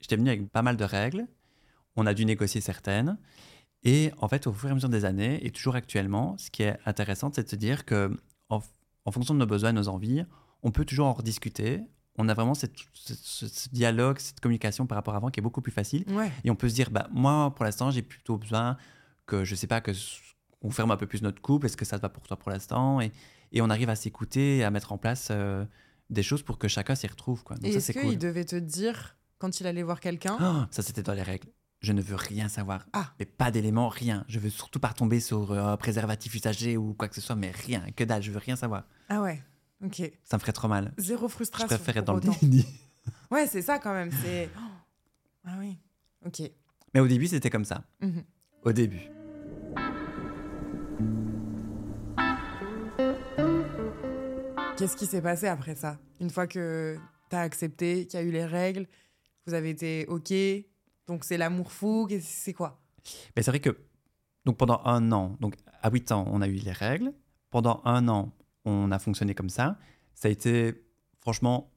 [0.00, 1.26] j'étais venu avec pas mal de règles.
[1.96, 3.18] On a dû négocier certaines.
[3.82, 6.62] Et en fait, au fur et à mesure des années, et toujours actuellement, ce qui
[6.64, 8.14] est intéressant, c'est de se dire que
[8.50, 8.60] en,
[9.06, 10.24] en fonction de nos besoins, de nos envies,
[10.62, 11.80] on peut toujours en rediscuter.
[12.18, 15.62] On a vraiment cette- ce, dialogue, cette communication par rapport à avant qui est beaucoup
[15.62, 16.04] plus facile.
[16.10, 16.30] Ouais.
[16.44, 18.76] Et on peut se dire, bah, moi, pour l'instant, j'ai plutôt besoin
[19.26, 19.92] que, je sais pas, que
[20.62, 21.66] on ferme un peu plus notre couple.
[21.66, 23.12] Est-ce que ça te va pour toi pour l'instant et,
[23.52, 25.64] et on arrive à s'écouter et à mettre en place euh,
[26.10, 27.42] des choses pour que chacun s'y retrouve.
[27.44, 27.56] Quoi.
[27.56, 28.18] Donc Et est-ce qu'il cool.
[28.18, 31.48] devait te dire, quand il allait voir quelqu'un, Ah, ça, c'était dans les règles.
[31.80, 32.86] Je ne veux rien savoir.
[32.92, 33.14] Ah.
[33.18, 34.24] Mais pas d'éléments, rien.
[34.28, 37.36] Je veux surtout pas retomber sur euh, un préservatif usagé ou quoi que ce soit,
[37.36, 37.82] mais rien.
[37.96, 38.84] Que dalle, je veux rien savoir.
[39.08, 39.42] Ah ouais,
[39.82, 40.12] ok.
[40.24, 40.92] Ça me ferait trop mal.
[40.98, 41.66] Zéro Je frustration.
[41.68, 42.66] préfère être dans le déni.
[43.30, 44.10] Ouais, c'est ça quand même.
[44.22, 44.50] C'est.
[44.56, 44.60] Oh.
[45.46, 45.78] Ah oui.
[46.26, 46.42] Ok.
[46.92, 47.82] Mais au début, c'était comme ça.
[48.02, 48.24] Mhm.
[48.62, 49.00] Au début.
[54.80, 55.98] Qu'est-ce qui s'est passé après ça?
[56.20, 56.96] Une fois que
[57.28, 58.86] t'as accepté, qu'il y a eu les règles,
[59.46, 60.32] vous avez été ok,
[61.06, 62.80] donc c'est l'amour fou, c'est quoi?
[63.36, 63.76] Mais c'est vrai que
[64.46, 67.12] donc pendant un an, donc à 8 ans, on a eu les règles.
[67.50, 68.32] Pendant un an,
[68.64, 69.76] on a fonctionné comme ça.
[70.14, 70.82] Ça a été
[71.20, 71.70] franchement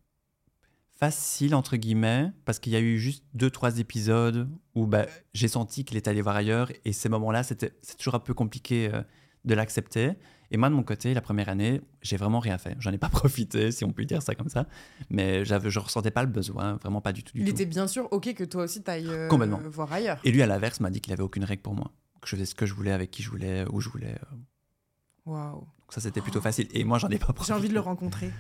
[0.98, 5.50] facile entre guillemets parce qu'il y a eu juste deux trois épisodes où bah, j'ai
[5.50, 9.02] senti qu'il était allé voir ailleurs et ces moments-là, c'est toujours un peu compliqué euh,
[9.44, 10.14] de l'accepter.
[10.54, 12.76] Et moi de mon côté, la première année, j'ai vraiment rien fait.
[12.80, 14.68] J'en ai pas profité, si on peut dire ça comme ça.
[15.10, 17.34] Mais je ressentais pas le besoin, vraiment pas du tout.
[17.34, 17.52] Du Il tout.
[17.52, 19.60] était bien sûr ok que toi aussi t'ailles euh, Complètement.
[19.66, 20.20] voir ailleurs.
[20.24, 21.92] Et lui, à l'inverse, m'a dit qu'il avait aucune règle pour moi.
[22.22, 24.14] Que je faisais ce que je voulais, avec qui je voulais, où je voulais.
[24.14, 24.36] euh.
[25.26, 25.68] Waouh.
[25.90, 26.68] Ça, c'était plutôt facile.
[26.74, 27.48] Et moi, j'en ai pas profité.
[27.54, 28.32] J'ai envie de le rencontrer.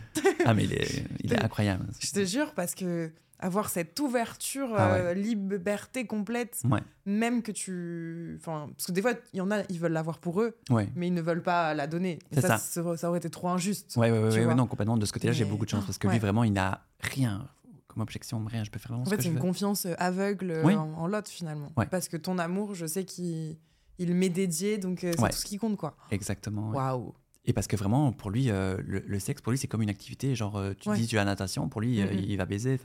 [0.46, 1.86] Ah, mais il est, il est incroyable.
[2.00, 3.12] Je te jure, parce que
[3.44, 5.00] avoir cette ouverture, Ah ouais.
[5.02, 6.80] euh, liberté complète, Ouais.
[7.06, 8.38] même que tu.
[8.40, 10.90] Enfin, parce que des fois, il y en a, ils veulent l'avoir pour eux, Ouais.
[10.96, 12.20] mais ils ne veulent pas la donner.
[12.32, 12.82] Et ça, ça.
[13.10, 13.96] aurait été trop injuste.
[13.98, 14.56] Ouais, vois.
[14.56, 14.98] non, complètement.
[14.98, 17.48] De ce côté-là, j'ai beaucoup de chance parce que lui, vraiment, il n'a rien
[17.88, 18.64] comme objection, rien.
[18.64, 19.40] Je peux faire vraiment En ce fait, c'est une veux.
[19.40, 20.74] confiance euh, aveugle euh, Oui.
[20.76, 21.72] en, en l'autre, finalement.
[21.92, 23.56] Parce que ton amour, je sais qu'il
[24.00, 25.96] il m'est dédié, donc c'est tout ce qui compte, quoi.
[26.10, 26.72] Exactement.
[26.72, 27.14] Waouh.
[27.46, 29.90] Et parce que vraiment, pour lui, euh, le, le sexe, pour lui, c'est comme une
[29.90, 30.34] activité.
[30.34, 30.98] Genre, euh, tu Ouais.
[30.98, 32.20] dis, tu as la natation, pour lui, euh, Mhm.
[32.26, 32.80] il va baiser.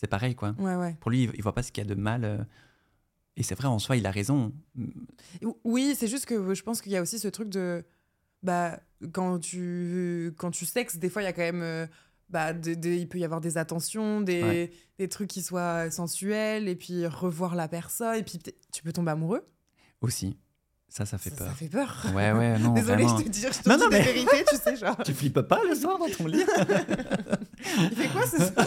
[0.00, 0.54] C'est- pareil, quoi.
[0.58, 0.96] Ouais, ouais.
[1.00, 2.24] Pour lui, il- voit pas ce qu'il y a de mal.
[2.24, 2.38] euh.
[3.36, 4.52] Et c'est vrai, en soi, il a raison.
[5.64, 7.84] Oui, c'est juste que je pense qu'il y a aussi ce truc de.
[8.42, 8.80] Bah,
[9.12, 11.62] quand tu, quand tu sexes, des fois, il y a quand même.
[11.62, 11.86] euh,
[12.28, 14.70] bah, il peut y avoir des attentions, des, Ouais.
[14.98, 18.38] des trucs qui soient sensuels, et puis revoir la personne, et puis
[18.72, 19.46] tu peux tomber amoureux.
[20.00, 20.36] Aussi.
[20.88, 21.48] Ça, ça fait ça, peur.
[21.48, 22.06] ça fait peur.
[22.14, 22.72] Ouais, ouais, non.
[22.72, 23.18] Désolée, vraiment.
[23.18, 24.96] je te dis, je te Non, dis non, mais- vérités, tu sais, genre.
[25.04, 26.42] Tu flippes pas le soir dans ton lit?
[27.78, 28.66] Il fait quoi ce soir?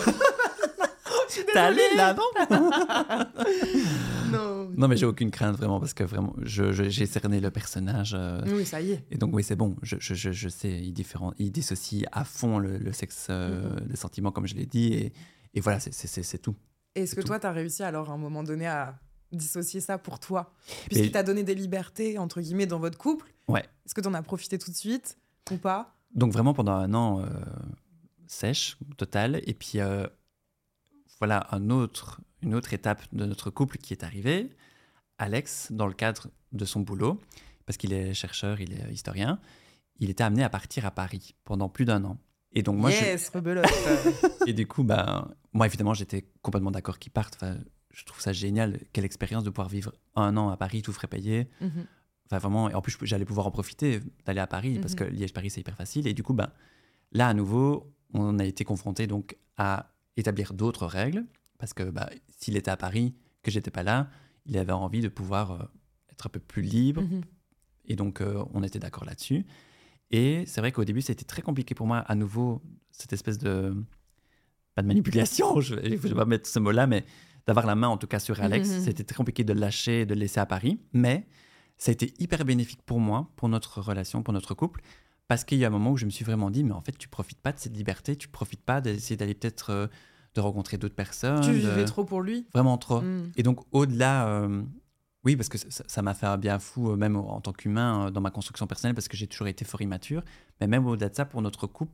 [1.54, 2.70] T'es allé là, non
[4.32, 4.70] Non.
[4.76, 8.14] Non, mais j'ai aucune crainte vraiment parce que vraiment, j'ai cerné le personnage.
[8.18, 9.04] euh, Oui, ça y est.
[9.12, 9.76] Et donc, oui, c'est bon.
[9.82, 13.70] Je, je, je, je sais, il, différen- il dissocie à fond le, le sexe, euh,
[13.82, 13.88] Mhm.
[13.90, 14.94] les sentiments, comme je l'ai dit.
[14.94, 15.14] Et,
[15.54, 16.56] et voilà, c'est- c'est c'est- c'est tout.
[16.96, 17.28] Est-ce que tout.
[17.28, 18.96] toi, tu as réussi alors à un moment donné à
[19.32, 20.54] dissocier ça pour toi?
[20.88, 23.32] Puisqu'il Mais- t'a donné des libertés, entre guillemets, dans votre couple.
[23.48, 23.62] Ouais.
[23.86, 25.18] Est-ce que tu en as profité tout de suite
[25.52, 25.96] ou pas?
[26.16, 27.26] Donc, vraiment, pendant un an, euh,
[28.28, 29.42] sèche, total.
[29.46, 30.08] Et puis, euh,
[31.24, 34.50] voilà un autre, une autre étape de notre couple qui est arrivée.
[35.18, 37.18] Alex, dans le cadre de son boulot,
[37.66, 39.40] parce qu'il est chercheur, il est historien,
[40.00, 42.18] il était amené à partir à Paris pendant plus d'un an.
[42.52, 43.32] Et donc, moi, Yes.
[44.48, 47.36] Et du coup, ben, moi, évidemment, j'étais complètement d'accord qu'ils partent.
[47.36, 47.56] Enfin,
[47.92, 48.80] je trouve ça génial.
[48.92, 51.48] Quelle expérience de pouvoir vivre un an à Paris, tout frais payé.
[51.62, 51.86] Mhm.
[52.26, 55.00] Enfin, vraiment, et en plus, j'allais pouvoir en profiter d'aller à Paris parce Mhm.
[55.00, 56.06] que Liège-Paris, c'est hyper facile.
[56.06, 56.50] Et du coup, ben,
[57.14, 61.26] là, à nouveau, on a été confronté donc à établir d'autres règles
[61.60, 62.08] parce que ben,
[62.38, 64.10] s'il était à Paris, que j'étais pas là,
[64.46, 65.64] il avait envie de pouvoir euh,
[66.12, 67.02] être un peu plus libre.
[67.02, 67.22] Mhm.
[67.86, 69.46] Et donc, euh, on était d'accord là-dessus.
[70.12, 72.62] Et c'est vrai qu'au début, c'était très compliqué pour moi, à nouveau,
[72.92, 73.74] cette espèce de.
[74.76, 77.06] Pas de manipulation, je ne vais pas mettre ce mot-là, mais
[77.46, 78.70] d'avoir la main en tout cas sur Alex.
[78.70, 78.82] Mhm.
[78.82, 80.80] C'était très compliqué de le lâcher et de le laisser à Paris.
[80.94, 81.28] Mais
[81.78, 84.82] ça a été hyper bénéfique pour moi, pour notre relation, pour notre couple.
[85.28, 86.98] Parce qu'il y a un moment où je me suis vraiment dit, mais en fait,
[86.98, 89.88] tu profites pas de cette liberté, tu profites pas d'essayer d'aller peut-être euh,
[90.36, 91.42] de rencontrer d'autres personnes.
[91.42, 92.46] Tu de- vivais trop pour lui?
[92.54, 93.02] Vraiment trop.
[93.02, 93.32] Mm.
[93.38, 94.62] Et donc, au-delà, euh,
[95.24, 98.12] oui, parce que ça m'a fait un bien fou, euh, même en tant qu'humain, euh,
[98.12, 100.24] dans ma construction personnelle, parce que j'ai toujours été fort immature.
[100.60, 101.94] Mais même au-delà de ça, pour notre couple,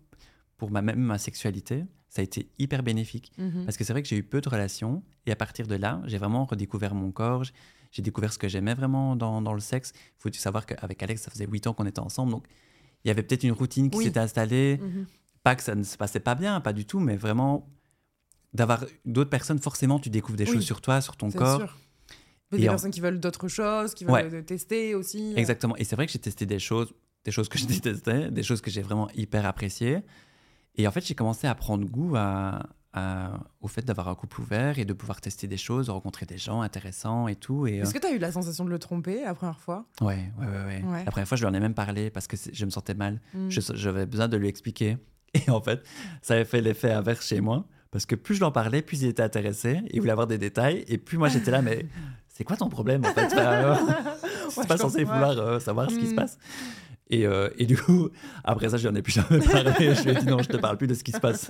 [0.57, 3.31] pour ma, même ma sexualité, ça a été hyper bénéfique.
[3.37, 3.65] Mhm.
[3.65, 5.03] Parce que c'est vrai que j'ai eu peu de relations.
[5.27, 7.43] Et à partir de là, j'ai vraiment redécouvert mon corps.
[7.91, 9.93] J'ai découvert ce que j'aimais vraiment dans, dans le sexe.
[9.95, 12.31] Il faut savoir qu'avec Alex, ça faisait 8 ans qu'on était ensemble.
[12.31, 12.47] Donc,
[13.03, 14.05] il y avait peut-être une routine qui Oui.
[14.05, 14.77] s'était installée.
[14.81, 15.05] Mhm.
[15.43, 17.69] Pas que ça ne se passait pas bien, pas du tout, mais vraiment
[18.53, 20.53] d'avoir d'autres personnes, forcément, tu découvres des Oui.
[20.55, 21.59] choses sur toi, sur ton corps.
[21.59, 21.77] sûr.
[22.53, 24.43] Et des en- personnes qui veulent d'autres choses, qui veulent Ouais.
[24.43, 25.33] tester aussi.
[25.35, 25.75] Exactement.
[25.77, 26.91] Et c'est vrai que j'ai testé des choses,
[27.23, 29.99] des choses que je détestais, des choses que j'ai vraiment hyper appréciées.
[30.75, 34.41] Et en fait, j'ai commencé à prendre goût à, à- au fait d'avoir un couple
[34.41, 37.67] ouvert et de pouvoir tester des choses, rencontrer des gens intéressants et tout.
[37.67, 39.85] Et, euh, Est-ce que tu as eu la sensation de le tromper la première fois?
[40.01, 40.83] Ouais, ouais, ouais, ouais.
[40.83, 41.03] Ouais.
[41.05, 43.21] La première fois, je lui en ai même parlé parce que je me sentais mal.
[43.33, 43.49] Mm.
[43.49, 44.97] Je- J'avais besoin de lui expliquer.
[45.35, 45.83] Et en fait,
[46.23, 47.65] ça avait fait l'effet inverse chez moi.
[47.91, 50.83] Parce que plus je l'en parlais, plus il était intéressé, il voulait avoir des détails.
[50.87, 51.85] Et plus moi, j'étais là, mais
[52.27, 53.25] c'est quoi ton problème en fait?
[53.25, 53.93] Enfin, euh, Ouais,
[54.49, 56.15] C'est pas censé vouloir euh, savoir ce qui se Mm.
[56.15, 56.37] passe.
[57.11, 58.09] Et, euh, et du coup,
[58.43, 59.95] après ça, je n'en ai plus jamais parlé.
[59.95, 61.49] je lui ai dit non, je te parle plus de ce qui se passe.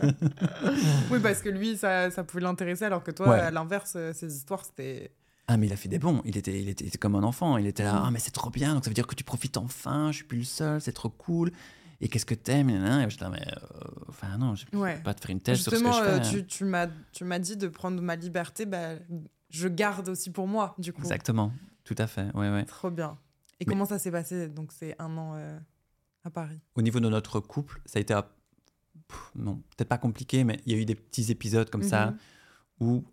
[1.12, 3.40] Oui, parce que lui, ça, ça pouvait l'intéresser, alors que toi, Ouais.
[3.40, 5.12] à l'inverse, euh, ces histoires, c'était.
[5.48, 6.22] ah, mais il a fait des bons.
[6.26, 7.58] Il était, il était, il était comme un enfant.
[7.58, 8.04] Il était là, Mm.
[8.06, 8.74] ah, mais c'est trop bien.
[8.74, 10.12] Donc ça veut dire que tu profites enfin.
[10.12, 10.80] Je suis plus le seul.
[10.82, 11.52] C'est trop cool.
[12.02, 12.70] Et qu'est-ce que t'aimes.
[12.70, 15.02] Et j'étais là, mais euh, enfin, non, je peux Ouais.
[15.04, 16.22] pas te faire une thèse sur ce que je fais.
[16.42, 18.92] tu, tu m'as tu m'as dit de prendre ma liberté, bah,
[19.50, 21.02] je garde aussi pour moi, du coup.
[21.02, 21.52] Exactement.
[21.84, 22.28] Tout à fait.
[22.36, 22.64] Ouais, ouais.
[22.64, 23.18] Trop bien.
[23.60, 25.60] Et Mais- comment ça s'est passé Donc, c'est un an euh,
[26.24, 26.60] à Paris?
[26.76, 28.14] Au niveau de notre couple, ça a été,
[29.08, 32.12] pff, non, peut-être pas compliqué, mais il y a eu des petits épisodes comme ça
[32.12, 32.18] Mhm.
[32.80, 33.04] où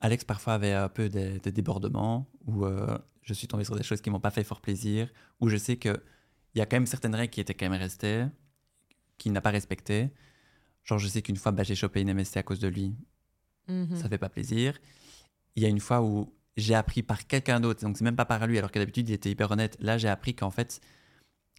[0.00, 3.82] Alex parfois avait un peu des, des débordements, où euh, je suis tombé sur des
[3.82, 6.02] choses qui m'ont pas fait fort plaisir, où je sais que
[6.54, 8.26] il y a quand même certaines règles qui étaient quand même restées,
[9.18, 10.10] qu'il n'a pas respectées.
[10.84, 12.94] Genre, je sais qu'une fois, bah, j'ai chopé une MST à cause de lui,
[13.68, 13.96] Mhm.
[13.96, 14.78] ça fait pas plaisir.
[15.56, 18.24] Il y a une fois où j'ai appris par quelqu'un d'autre, donc c'est même pas
[18.24, 19.76] par lui, alors que d'habitude il était hyper honnête.
[19.80, 20.80] Là, j'ai appris qu'en fait,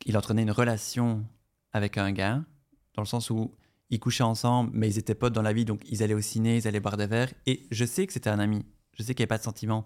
[0.06, 1.26] il entraînait une relation
[1.74, 2.44] avec un gars,
[2.96, 3.54] dans le sens où
[3.90, 6.58] ils couchaient ensemble, mais ils étaient potes dans la vie, donc ils allaient au ciné,
[6.58, 7.32] ils allaient boire des verres.
[7.46, 9.86] Et je sais que c'était un ami, je sais qu'il n'y avait pas de sentiment,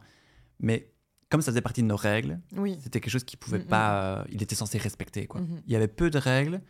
[0.60, 0.92] mais
[1.30, 2.78] comme ça faisait partie de nos règles, Oui.
[2.82, 3.68] c'était quelque chose qu'il pouvait Mm, mm.
[3.68, 5.28] pas, euh, il était censé respecter.
[5.28, 5.42] Quoi.
[5.42, 5.62] Mhm.
[5.66, 6.62] Il y avait peu de règles,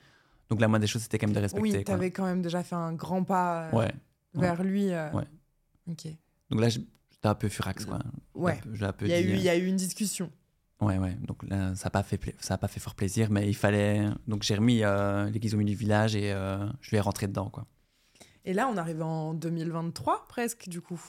[0.50, 1.78] donc la moindre des choses c'était quand même de respecter.
[1.78, 3.92] Oui, tu avais quand même déjà fait un grand pas euh, Ouais.
[4.34, 4.92] vers lui.
[4.92, 5.12] euh.
[5.14, 5.26] Ouais.
[5.90, 6.08] Ok.
[6.50, 6.68] Donc là,
[7.22, 8.00] j'étais un peu furax, quoi.
[8.34, 8.60] Ouais.
[9.02, 10.32] Il y, a eu, euh, il y a eu une discussion.
[10.80, 11.16] Ouais, ouais.
[11.28, 13.54] Donc là, ça n'a pas, fait pla- ça a pas fait fort plaisir, mais il
[13.56, 14.08] fallait.
[14.28, 17.50] Donc j'ai remis euh, l'église au milieu du village et euh, je vais rentrer dedans,
[17.52, 17.68] quoi.
[18.46, 21.00] Et là, on arrive en 2023 presque, du coup.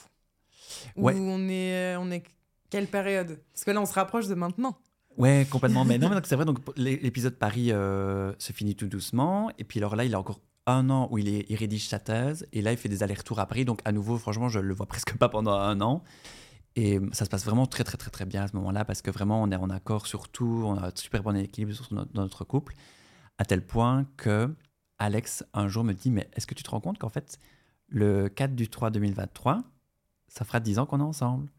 [0.95, 1.15] Où Ouais.
[1.17, 2.23] on est, on est
[2.69, 3.39] quelle période?
[3.51, 4.77] Parce que là, on se rapproche de maintenant.
[5.17, 5.83] Ouais, complètement.
[5.85, 6.45] mais non, mais c'est vrai.
[6.45, 9.49] Donc l'é- l'épisode Paris euh, se finit tout doucement.
[9.57, 11.99] Et puis alors là, il a encore un an où il, est, il rédige sa
[11.99, 12.47] thèse.
[12.53, 13.65] Et là, il fait des allers-retours à Paris.
[13.65, 16.03] Donc à nouveau, franchement, je le vois presque pas pendant un an.
[16.75, 19.11] Et ça se passe vraiment très, très, très, très bien à ce moment-là parce que
[19.11, 20.63] vraiment, on est en accord sur tout.
[20.65, 22.73] On a un super bon équilibre dans notre couple.
[23.37, 24.53] À tel point que
[24.99, 27.37] Alex, un jour, me dit Mais est-ce que tu te rends compte qu'en fait,
[27.87, 29.63] le 4 du 3 2023,
[30.27, 31.51] ça fera 10 ans qu'on est ensemble?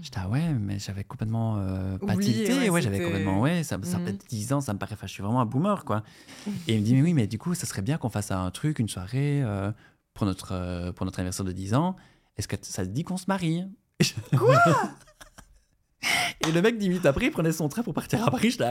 [0.00, 2.52] J'étais ah ouais, mais j'avais complètement euh, tilté.
[2.54, 4.06] ouais, Ouais, j'avais complètement ouais, ça, ça Mhm.
[4.06, 4.94] fait 10 ans, ça me paraît.
[4.94, 6.04] Enfin, je suis vraiment un boomer quoi.
[6.68, 8.50] Et il me dit mais oui, mais du coup, ça serait bien qu'on fasse un
[8.52, 9.72] truc, une soirée euh,
[10.14, 11.96] pour notre euh, pour notre anniversaire de 10 ans.
[12.36, 13.64] Est-ce que ça te dit qu'on se marie?
[14.38, 14.58] Quoi?
[16.46, 18.50] Et le mec 10 minutes après, il prenait son train pour partir à Paris.
[18.50, 18.64] J'étais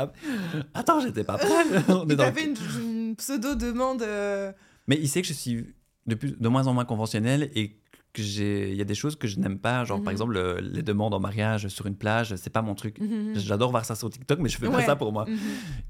[0.74, 1.48] attends, j'étais pas prêt.
[1.90, 4.02] On Il fait une, une pseudo-demande.
[4.02, 4.52] euh,
[4.88, 5.74] Mais il sait que je suis
[6.08, 7.80] de, plus, de moins en moins conventionnel et
[8.14, 10.04] que j'ai il y a des choses que je n'aime pas, genre Mhm.
[10.04, 13.00] par exemple le- les demandes en mariage sur une plage, c'est pas mon truc.
[13.00, 13.34] mhm.
[13.36, 15.26] J'adore voir ça sur TikTok, mais je fais pas ça pour moi.
[15.28, 15.38] Mhm.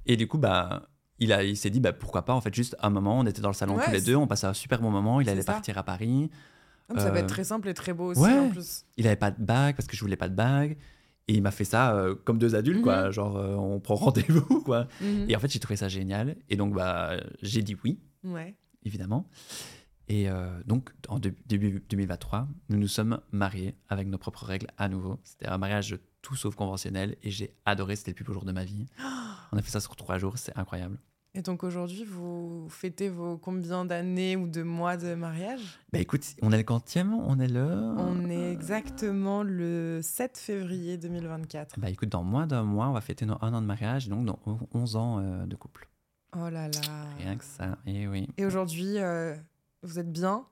[0.06, 0.88] Et du coup, bah,
[1.20, 3.42] il, a, il s'est dit, bah, pourquoi pas, en fait, juste un moment, on était
[3.42, 5.42] dans le salon Ouais, tous les deux, on passait un super bon moment, il allait
[5.42, 5.54] ça.
[5.54, 6.30] partir à Paris,
[6.94, 8.38] Ah, Ça va Euh, être très simple et très beau aussi ouais.
[8.38, 8.84] en plus.
[8.98, 10.76] il avait pas de bague parce que je voulais pas de bague,
[11.30, 13.12] et il m'a fait ça euh, comme deux adultes, quoi, Mhm.
[13.12, 14.88] genre euh, on prend rendez-vous, quoi.
[15.00, 15.26] Mhm.
[15.30, 18.00] Et en fait, j'ai trouvé ça génial, et donc, bah, j'ai dit oui,
[18.84, 19.26] évidemment.
[20.12, 24.68] Et euh, donc, en dé- début 2023, nous nous sommes mariés avec nos propres règles
[24.78, 25.20] à nouveau.
[25.24, 28.52] C'était un mariage tout sauf conventionnel, et j'ai adoré, c'était le plus beau jour de
[28.52, 28.88] ma vie.
[29.54, 30.98] On a fait ça sur trois jours, c'est incroyable.
[31.34, 35.62] Et donc aujourd'hui, vous fêtez vos combien d'années ou de mois de mariage?
[35.94, 37.64] Bah écoute, on est le quantième, on est le...
[37.64, 41.80] On est exactement le 7 février 2024.
[41.80, 44.26] Bah écoute, dans moins d'un mois, on va fêter nos un an de mariage, donc
[44.26, 44.40] dans
[44.74, 45.88] 11 ans euh, de couple.
[46.36, 46.82] Oh là là.
[47.18, 48.28] Rien que ça, et oui.
[48.38, 49.34] Et aujourd'hui, euh,
[49.84, 50.46] vous êtes bien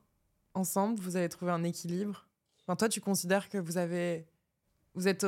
[0.54, 2.28] ensemble Vous avez trouvé un équilibre
[2.68, 4.28] Enfin, toi, tu considères que vous avez.
[4.94, 5.26] Vous êtes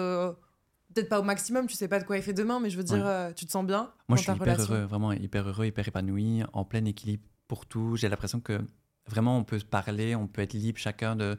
[0.94, 2.84] peut-être pas au maximum, tu sais pas de quoi il fait demain, mais je veux
[2.84, 5.88] dire, euh, tu te sens bien Moi, je suis hyper heureux, vraiment hyper heureux, hyper
[5.88, 7.96] épanoui, en plein équilibre pour tout.
[7.96, 8.62] J'ai l'impression que
[9.08, 11.38] vraiment, on peut se parler, on peut être libre chacun de,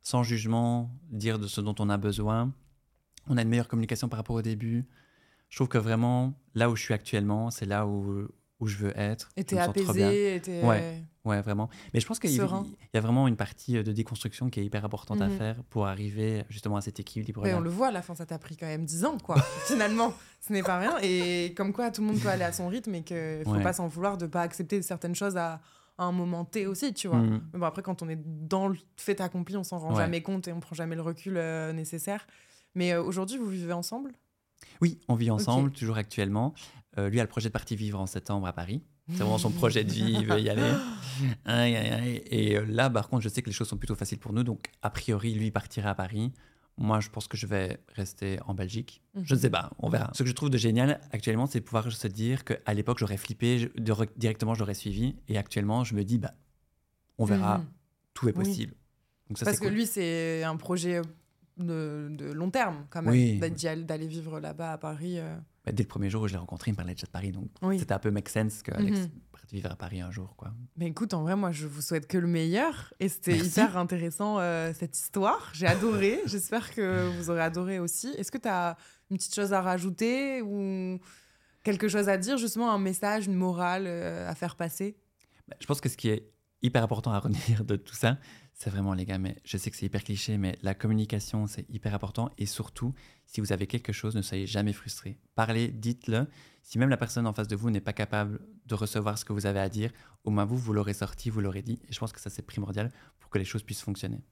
[0.00, 2.52] sans jugement, dire de ce dont on a besoin.
[3.28, 4.86] On a une meilleure communication par rapport au début.
[5.48, 8.28] Je trouve que vraiment, là où je suis actuellement, c'est là où,
[8.62, 9.30] où je veux être.
[9.36, 11.68] Et t'es apaisé, et Ouais, ouais, vraiment.
[11.92, 14.84] Mais je pense qu'il y, a vraiment une partie euh, de déconstruction qui est hyper
[14.84, 15.36] importante à mhm.
[15.36, 17.42] faire pour arriver justement à cet équilibre.
[17.44, 19.34] on le voit, à la fin, ça t'a pris quand même 10 ans, quoi.
[19.66, 20.96] Finalement, ce n'est pas rien.
[21.02, 23.60] Et comme quoi, tout le monde peut aller à son rythme et qu'il ne faut
[23.60, 25.60] pas s'en vouloir de pas accepter certaines choses à,
[25.98, 27.18] un moment T aussi, tu vois.
[27.18, 27.42] Mhm.
[27.52, 30.48] Mais bon, après, quand on est dans le fait accompli, on s'en rend jamais compte
[30.48, 32.26] et on prend jamais le recul euh, nécessaire.
[32.74, 34.12] Mais euh, aujourd'hui, vous vivez ensemble?
[34.80, 36.54] Oui, on vit ensemble, toujours actuellement.
[36.98, 38.82] Euh, lui a le projet de partir vivre en septembre à Paris.
[39.08, 40.72] C'est vraiment son projet de vie, il veut y aller.
[42.30, 44.44] Et euh, là, par contre, je sais que les choses sont plutôt faciles pour nous.
[44.44, 46.32] Donc, a priori, lui partira à Paris.
[46.78, 49.02] Moi, je pense que je vais rester en Belgique.
[49.22, 50.10] Je ne sais pas, on verra.
[50.14, 53.16] Ce que je trouve de génial actuellement, c'est de pouvoir se dire qu'à l'époque, j'aurais
[53.16, 53.70] flippé,
[54.16, 55.16] directement, j'aurais suivi.
[55.28, 56.34] Et actuellement, je me dis, bah,
[57.18, 57.66] on verra, mhm.
[58.14, 58.74] tout est possible.
[59.28, 61.02] Donc ça, Parce que lui, c'est un projet
[61.58, 63.38] de, long terme, quand même,
[63.84, 65.18] d'aller vivre là-bas à Paris.
[65.18, 65.36] Euh.
[65.64, 67.32] Bah, dès le premier jour où je l'ai rencontré, il me parlait déjà de Paris.
[67.32, 69.10] Donc c'était un peu make sense qu'Alex mm
[69.52, 70.34] vivre à Paris un jour.
[70.36, 70.52] Quoi.
[70.76, 72.92] Mais écoute, en vrai, moi, je vous souhaite que le meilleur.
[73.00, 75.50] Et c'était hyper intéressant, euh, cette histoire.
[75.52, 76.20] J'ai adoré.
[76.26, 78.08] J'espère que vous aurez adoré aussi.
[78.16, 78.76] Est-ce que tu as
[79.10, 80.98] une petite chose à rajouter ou
[81.62, 84.96] quelque chose à dire, justement, un message, une morale euh, à faire passer?
[85.48, 86.30] Bah, Je pense que ce qui est
[86.62, 88.18] hyper important à retenir de tout ça,
[88.54, 91.68] c'est vraiment, les gars, mais je sais que c'est hyper cliché, mais la communication, c'est
[91.68, 92.30] hyper important.
[92.38, 92.94] Et surtout,
[93.26, 95.18] si vous avez quelque chose, ne soyez jamais frustré.
[95.34, 96.26] Parlez, dites-le.
[96.62, 99.32] Si même la personne en face de vous n'est pas capable de recevoir ce que
[99.32, 99.90] vous avez à dire,
[100.24, 101.80] au moins vous, vous l'aurez sorti, vous l'aurez dit.
[101.88, 104.22] Et je pense que ça, c'est primordial pour que les choses puissent fonctionner.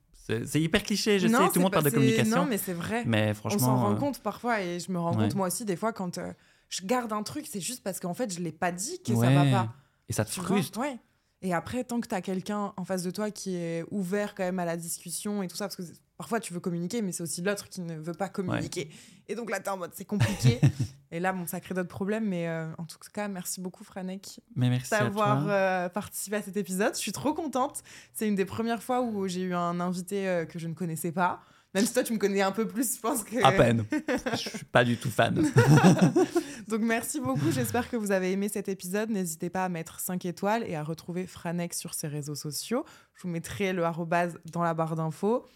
[0.44, 2.36] C'est hyper cliché, je sais, tout le monde parle de communication.
[2.36, 3.04] Non, mais c'est vrai.
[3.04, 3.58] Mais franchement.
[3.58, 5.92] On s'en rend euh, compte parfois, et je me rends compte moi aussi, des fois,
[5.92, 6.32] quand euh,
[6.68, 9.12] je garde un truc, c'est juste parce qu'en fait, je ne l'ai pas dit que
[9.14, 9.74] ça ça va pas.
[10.08, 10.78] Et ça te frustre.
[10.78, 10.98] Ouais.
[11.42, 14.44] Et après, tant que tu as quelqu'un en face de toi qui est ouvert quand
[14.44, 15.82] même à la discussion et tout ça, parce que
[16.18, 18.90] parfois tu veux communiquer, mais c'est aussi l'autre qui ne veut pas communiquer.
[19.26, 20.60] Et donc là, tu es en mode c'est compliqué.
[21.10, 22.26] et là, bon, ça crée d'autres problèmes.
[22.26, 24.40] Mais euh, en tout cas, merci beaucoup, Franek,
[24.90, 26.94] d'avoir euh, participé à cet épisode.
[26.94, 27.82] Je suis trop contente.
[28.12, 31.12] C'est une des premières fois où j'ai eu un invité euh, que je ne connaissais
[31.12, 31.40] pas.
[31.74, 33.42] Même si toi, tu me connais un peu plus, je pense que.
[33.44, 33.84] À peine.
[34.32, 35.34] je suis pas du tout fan.
[36.68, 37.50] Donc, merci beaucoup.
[37.52, 39.10] J'espère que vous avez aimé cet épisode.
[39.10, 42.84] N'hésitez pas à mettre 5 étoiles et à retrouver Franex sur ses réseaux sociaux.
[43.14, 45.46] Je vous mettrai le arrobase dans la barre d'infos.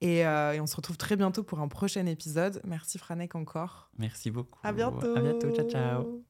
[0.00, 2.60] Et, euh, et, on se retrouve très bientôt pour un prochain épisode.
[2.64, 3.90] Merci Franek encore.
[3.98, 4.60] Merci beaucoup.
[4.62, 5.16] À bientôt.
[5.16, 5.50] À bientôt.
[5.50, 6.24] Ciao, ciao.